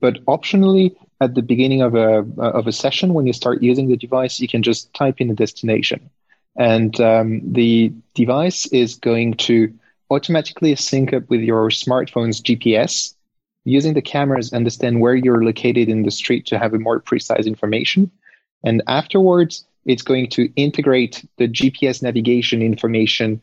But 0.00 0.24
optionally 0.24 0.96
at 1.22 1.34
the 1.34 1.42
beginning 1.42 1.82
of 1.82 1.94
a 1.94 2.24
of 2.40 2.66
a 2.66 2.72
session 2.72 3.14
when 3.14 3.26
you 3.26 3.32
start 3.32 3.62
using 3.62 3.88
the 3.88 3.96
device 3.96 4.40
you 4.40 4.48
can 4.48 4.62
just 4.62 4.92
type 4.94 5.20
in 5.20 5.30
a 5.30 5.34
destination 5.34 6.10
and 6.56 7.00
um, 7.00 7.40
the 7.52 7.92
device 8.14 8.66
is 8.66 8.94
going 8.96 9.34
to 9.34 9.72
automatically 10.10 10.74
sync 10.76 11.12
up 11.12 11.28
with 11.30 11.40
your 11.40 11.70
smartphone's 11.70 12.40
gps 12.42 13.14
using 13.64 13.94
the 13.94 14.02
cameras 14.02 14.52
understand 14.52 15.00
where 15.00 15.14
you're 15.14 15.44
located 15.44 15.88
in 15.88 16.02
the 16.02 16.10
street 16.10 16.44
to 16.46 16.58
have 16.58 16.74
a 16.74 16.78
more 16.78 17.00
precise 17.00 17.46
information 17.46 18.10
and 18.64 18.82
afterwards 18.86 19.64
it's 19.84 20.02
going 20.02 20.28
to 20.30 20.52
integrate 20.56 21.24
the 21.38 21.48
GPS 21.48 22.02
navigation 22.02 22.62
information 22.62 23.42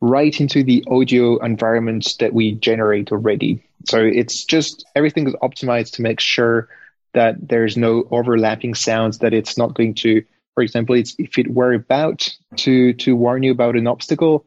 right 0.00 0.40
into 0.40 0.62
the 0.62 0.84
audio 0.88 1.38
environment 1.38 2.16
that 2.20 2.32
we 2.32 2.52
generate 2.52 3.12
already. 3.12 3.62
So 3.86 3.98
it's 4.00 4.44
just 4.44 4.84
everything 4.94 5.26
is 5.26 5.34
optimized 5.34 5.92
to 5.92 6.02
make 6.02 6.20
sure 6.20 6.68
that 7.16 7.48
there's 7.48 7.78
no 7.78 8.06
overlapping 8.10 8.74
sounds, 8.74 9.18
that 9.18 9.32
it's 9.32 9.56
not 9.56 9.74
going 9.74 9.94
to, 9.94 10.22
for 10.54 10.62
example, 10.62 10.94
it's 10.94 11.16
if 11.18 11.38
it 11.38 11.48
were 11.48 11.72
about 11.72 12.28
to 12.56 12.92
to 12.92 13.16
warn 13.16 13.42
you 13.42 13.50
about 13.50 13.74
an 13.74 13.86
obstacle, 13.86 14.44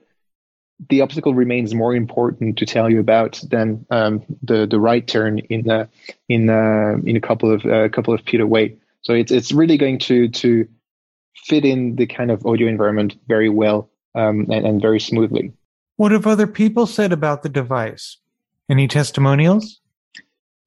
the 0.87 1.01
obstacle 1.01 1.33
remains 1.33 1.73
more 1.73 1.95
important 1.95 2.59
to 2.59 2.65
tell 2.67 2.87
you 2.89 2.99
about 2.99 3.41
than 3.49 3.85
um, 3.89 4.23
the 4.43 4.67
the 4.67 4.79
right 4.79 5.05
turn 5.05 5.39
in 5.39 5.63
the 5.63 5.89
in 6.29 6.49
uh, 6.49 6.97
in 7.03 7.17
a 7.17 7.21
couple 7.21 7.51
of 7.51 7.65
a 7.65 7.85
uh, 7.85 7.89
couple 7.89 8.13
of 8.13 8.21
feet 8.21 8.39
away. 8.39 8.77
So 9.01 9.13
it's 9.13 9.31
it's 9.31 9.51
really 9.51 9.77
going 9.77 9.97
to 9.99 10.29
to 10.29 10.67
fit 11.35 11.65
in 11.65 11.95
the 11.95 12.05
kind 12.05 12.29
of 12.29 12.45
audio 12.45 12.67
environment 12.67 13.17
very 13.27 13.49
well 13.49 13.89
um, 14.13 14.45
and, 14.51 14.65
and 14.67 14.81
very 14.81 14.99
smoothly. 14.99 15.53
What 15.95 16.11
have 16.11 16.27
other 16.27 16.47
people 16.47 16.85
said 16.85 17.11
about 17.11 17.41
the 17.41 17.49
device? 17.49 18.17
Any 18.69 18.87
testimonials? 18.87 19.78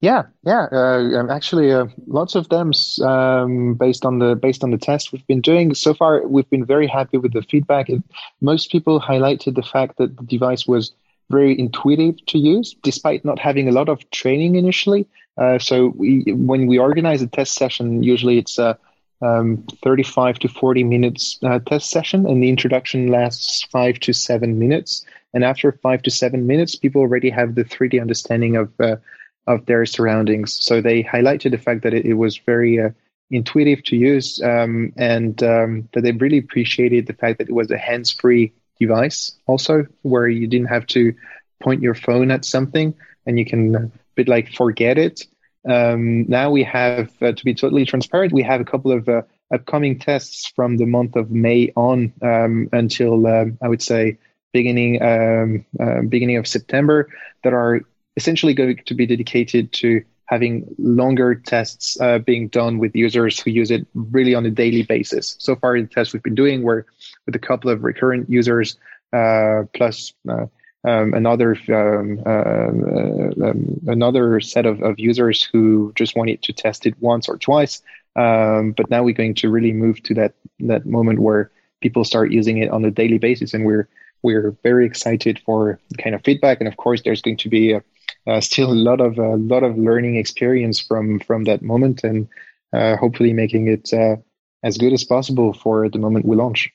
Yeah, 0.03 0.23
yeah. 0.45 0.67
Uh, 0.69 1.17
um, 1.17 1.29
actually, 1.29 1.71
uh, 1.71 1.85
lots 2.07 2.35
of 2.35 2.49
them 2.49 2.73
um, 3.01 3.75
based 3.75 4.03
on 4.03 4.19
the 4.19 4.35
based 4.35 4.61
on 4.61 4.71
the 4.71 4.77
test 4.77 5.13
we've 5.13 5.25
been 5.27 5.39
doing 5.39 5.73
so 5.75 5.93
far. 5.93 6.27
We've 6.27 6.49
been 6.49 6.65
very 6.65 6.87
happy 6.87 7.17
with 7.17 7.31
the 7.31 7.41
feedback. 7.41 7.89
It, 7.89 8.03
most 8.41 8.69
people 8.69 8.99
highlighted 8.99 9.55
the 9.55 9.63
fact 9.63 9.99
that 9.99 10.17
the 10.17 10.23
device 10.23 10.67
was 10.67 10.91
very 11.29 11.57
intuitive 11.57 12.17
to 12.25 12.37
use, 12.37 12.75
despite 12.83 13.23
not 13.23 13.39
having 13.39 13.69
a 13.69 13.71
lot 13.71 13.87
of 13.87 13.97
training 14.11 14.55
initially. 14.55 15.07
Uh, 15.37 15.57
so 15.57 15.93
we, 15.95 16.25
when 16.33 16.67
we 16.67 16.77
organize 16.77 17.21
a 17.21 17.27
test 17.27 17.53
session, 17.53 18.03
usually 18.03 18.37
it's 18.37 18.59
a 18.59 18.77
um, 19.21 19.65
35 19.85 20.37
to 20.39 20.49
40 20.49 20.83
minutes 20.83 21.39
uh, 21.43 21.59
test 21.59 21.89
session, 21.89 22.27
and 22.27 22.43
the 22.43 22.49
introduction 22.49 23.07
lasts 23.07 23.63
five 23.71 24.01
to 24.01 24.11
seven 24.11 24.59
minutes. 24.59 25.05
And 25.33 25.45
after 25.45 25.71
five 25.81 26.01
to 26.01 26.11
seven 26.11 26.45
minutes, 26.45 26.75
people 26.75 26.99
already 26.99 27.29
have 27.29 27.55
the 27.55 27.63
3D 27.63 28.01
understanding 28.01 28.57
of 28.57 28.69
uh, 28.81 28.97
of 29.47 29.65
their 29.65 29.85
surroundings. 29.85 30.53
So 30.63 30.81
they 30.81 31.03
highlighted 31.03 31.51
the 31.51 31.57
fact 31.57 31.83
that 31.83 31.93
it, 31.93 32.05
it 32.05 32.13
was 32.13 32.37
very 32.37 32.79
uh, 32.79 32.89
intuitive 33.29 33.83
to 33.83 33.95
use, 33.95 34.41
um, 34.41 34.93
and 34.97 35.41
um, 35.43 35.89
that 35.93 36.01
they 36.01 36.11
really 36.11 36.37
appreciated 36.37 37.07
the 37.07 37.13
fact 37.13 37.39
that 37.39 37.49
it 37.49 37.53
was 37.53 37.71
a 37.71 37.77
hands-free 37.77 38.53
device, 38.79 39.33
also 39.47 39.85
where 40.01 40.27
you 40.27 40.47
didn't 40.47 40.67
have 40.67 40.85
to 40.87 41.13
point 41.61 41.81
your 41.81 41.95
phone 41.95 42.31
at 42.31 42.45
something, 42.45 42.93
and 43.25 43.39
you 43.39 43.45
can 43.45 43.75
a 43.75 43.79
uh, 43.79 43.87
bit 44.15 44.27
like 44.27 44.53
forget 44.53 44.97
it. 44.97 45.25
Um, 45.67 46.25
now 46.27 46.51
we 46.51 46.63
have, 46.63 47.09
uh, 47.21 47.31
to 47.31 47.45
be 47.45 47.53
totally 47.53 47.85
transparent, 47.85 48.33
we 48.33 48.43
have 48.43 48.59
a 48.61 48.65
couple 48.65 48.91
of 48.91 49.07
uh, 49.07 49.21
upcoming 49.53 49.97
tests 49.97 50.51
from 50.55 50.77
the 50.77 50.85
month 50.85 51.15
of 51.15 51.31
May 51.31 51.71
on 51.75 52.11
um, 52.21 52.69
until 52.73 53.25
um, 53.27 53.57
I 53.61 53.69
would 53.69 53.81
say 53.81 54.17
beginning 54.51 55.01
um, 55.01 55.65
uh, 55.79 56.01
beginning 56.01 56.37
of 56.37 56.47
September 56.47 57.09
that 57.43 57.53
are 57.53 57.81
essentially 58.15 58.53
going 58.53 58.79
to 58.85 58.93
be 58.93 59.05
dedicated 59.05 59.71
to 59.73 60.03
having 60.25 60.73
longer 60.77 61.35
tests 61.35 61.99
uh, 61.99 62.17
being 62.19 62.47
done 62.47 62.79
with 62.79 62.95
users 62.95 63.39
who 63.39 63.51
use 63.51 63.69
it 63.71 63.85
really 63.93 64.33
on 64.33 64.45
a 64.45 64.49
daily 64.49 64.83
basis. 64.83 65.35
So 65.39 65.55
far, 65.55 65.79
the 65.79 65.87
tests 65.87 66.13
we've 66.13 66.23
been 66.23 66.35
doing 66.35 66.63
were 66.63 66.85
with 67.25 67.35
a 67.35 67.39
couple 67.39 67.69
of 67.69 67.83
recurrent 67.83 68.29
users 68.29 68.77
uh, 69.11 69.63
plus 69.73 70.13
uh, 70.27 70.47
um, 70.85 71.13
another 71.13 71.55
um, 71.69 72.21
uh, 72.25 73.47
um, 73.47 73.79
another 73.87 74.41
set 74.41 74.65
of, 74.65 74.81
of 74.81 74.99
users 74.99 75.43
who 75.43 75.93
just 75.95 76.15
wanted 76.15 76.41
to 76.43 76.53
test 76.53 76.85
it 76.85 76.95
once 76.99 77.29
or 77.29 77.37
twice. 77.37 77.81
Um, 78.15 78.73
but 78.75 78.89
now 78.89 79.03
we're 79.03 79.13
going 79.13 79.35
to 79.35 79.49
really 79.49 79.71
move 79.71 80.01
to 80.03 80.13
that 80.15 80.33
that 80.59 80.85
moment 80.85 81.19
where 81.19 81.51
people 81.81 82.03
start 82.03 82.31
using 82.31 82.57
it 82.57 82.69
on 82.69 82.83
a 82.85 82.91
daily 82.91 83.17
basis, 83.17 83.53
and 83.53 83.65
we're 83.65 83.87
we're 84.23 84.55
very 84.63 84.85
excited 84.85 85.39
for 85.45 85.79
the 85.89 85.97
kind 85.97 86.15
of 86.15 86.23
feedback. 86.23 86.59
And 86.59 86.67
of 86.67 86.77
course, 86.77 87.01
there's 87.03 87.21
going 87.21 87.37
to 87.37 87.49
be 87.49 87.73
a, 87.73 87.83
uh, 88.27 88.41
still 88.41 88.71
a 88.71 88.73
lot 88.73 89.01
of 89.01 89.17
a 89.17 89.35
lot 89.35 89.63
of 89.63 89.77
learning 89.77 90.15
experience 90.15 90.79
from 90.79 91.19
from 91.19 91.43
that 91.45 91.61
moment, 91.61 92.03
and 92.03 92.27
uh, 92.71 92.95
hopefully 92.97 93.33
making 93.33 93.67
it 93.67 93.93
uh, 93.93 94.15
as 94.63 94.77
good 94.77 94.93
as 94.93 95.03
possible 95.03 95.53
for 95.53 95.89
the 95.89 95.99
moment 95.99 96.25
we 96.25 96.35
launch. 96.35 96.71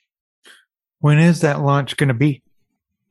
When 1.01 1.19
is 1.19 1.41
that 1.41 1.61
launch 1.61 1.97
going 1.97 2.09
to 2.09 2.15
be? 2.15 2.43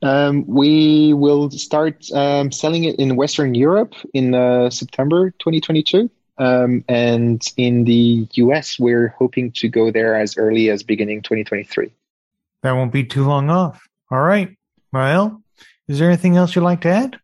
Um, 0.01 0.45
we 0.45 1.13
will 1.13 1.49
start 1.49 2.11
um, 2.11 2.51
selling 2.51 2.83
it 2.83 2.99
in 2.99 3.15
Western 3.15 3.55
Europe 3.55 3.95
in 4.13 4.35
uh, 4.35 4.69
September 4.69 5.31
2022. 5.31 6.09
Um, 6.37 6.83
and 6.87 7.41
in 7.57 7.85
the 7.85 8.27
US, 8.33 8.77
we're 8.77 9.07
hoping 9.17 9.51
to 9.53 9.67
go 9.67 9.89
there 9.89 10.15
as 10.15 10.37
early 10.37 10.69
as 10.69 10.83
beginning 10.83 11.23
2023. 11.23 11.91
That 12.61 12.73
won't 12.73 12.91
be 12.91 13.03
too 13.03 13.25
long 13.25 13.49
off. 13.49 13.87
All 14.11 14.21
right. 14.21 14.55
Well, 14.93 15.41
is 15.87 15.97
there 15.97 16.09
anything 16.09 16.37
else 16.37 16.55
you'd 16.55 16.63
like 16.63 16.81
to 16.81 16.89
add? 16.89 17.19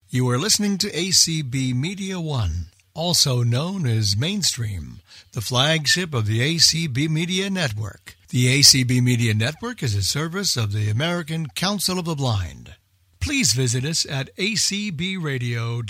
You 0.08 0.28
are 0.30 0.38
listening 0.38 0.78
to 0.78 0.90
ACB 0.90 1.74
Media 1.74 2.18
One, 2.18 2.66
also 2.98 3.44
known 3.44 3.86
as 3.86 4.16
Mainstream 4.16 5.00
the 5.30 5.40
flagship 5.40 6.12
of 6.12 6.26
the 6.26 6.40
ACB 6.40 7.08
Media 7.08 7.48
Network. 7.48 8.16
The 8.30 8.58
ACB 8.58 9.00
Media 9.00 9.34
Network 9.34 9.84
is 9.84 9.94
a 9.94 10.02
service 10.02 10.56
of 10.56 10.72
the 10.72 10.90
American 10.90 11.46
Council 11.50 12.00
of 12.00 12.06
the 12.06 12.16
Blind. 12.16 12.74
Please 13.20 13.52
visit 13.52 13.84
us 13.84 14.04
at 14.04 14.34
acbradio.org. 14.36 15.82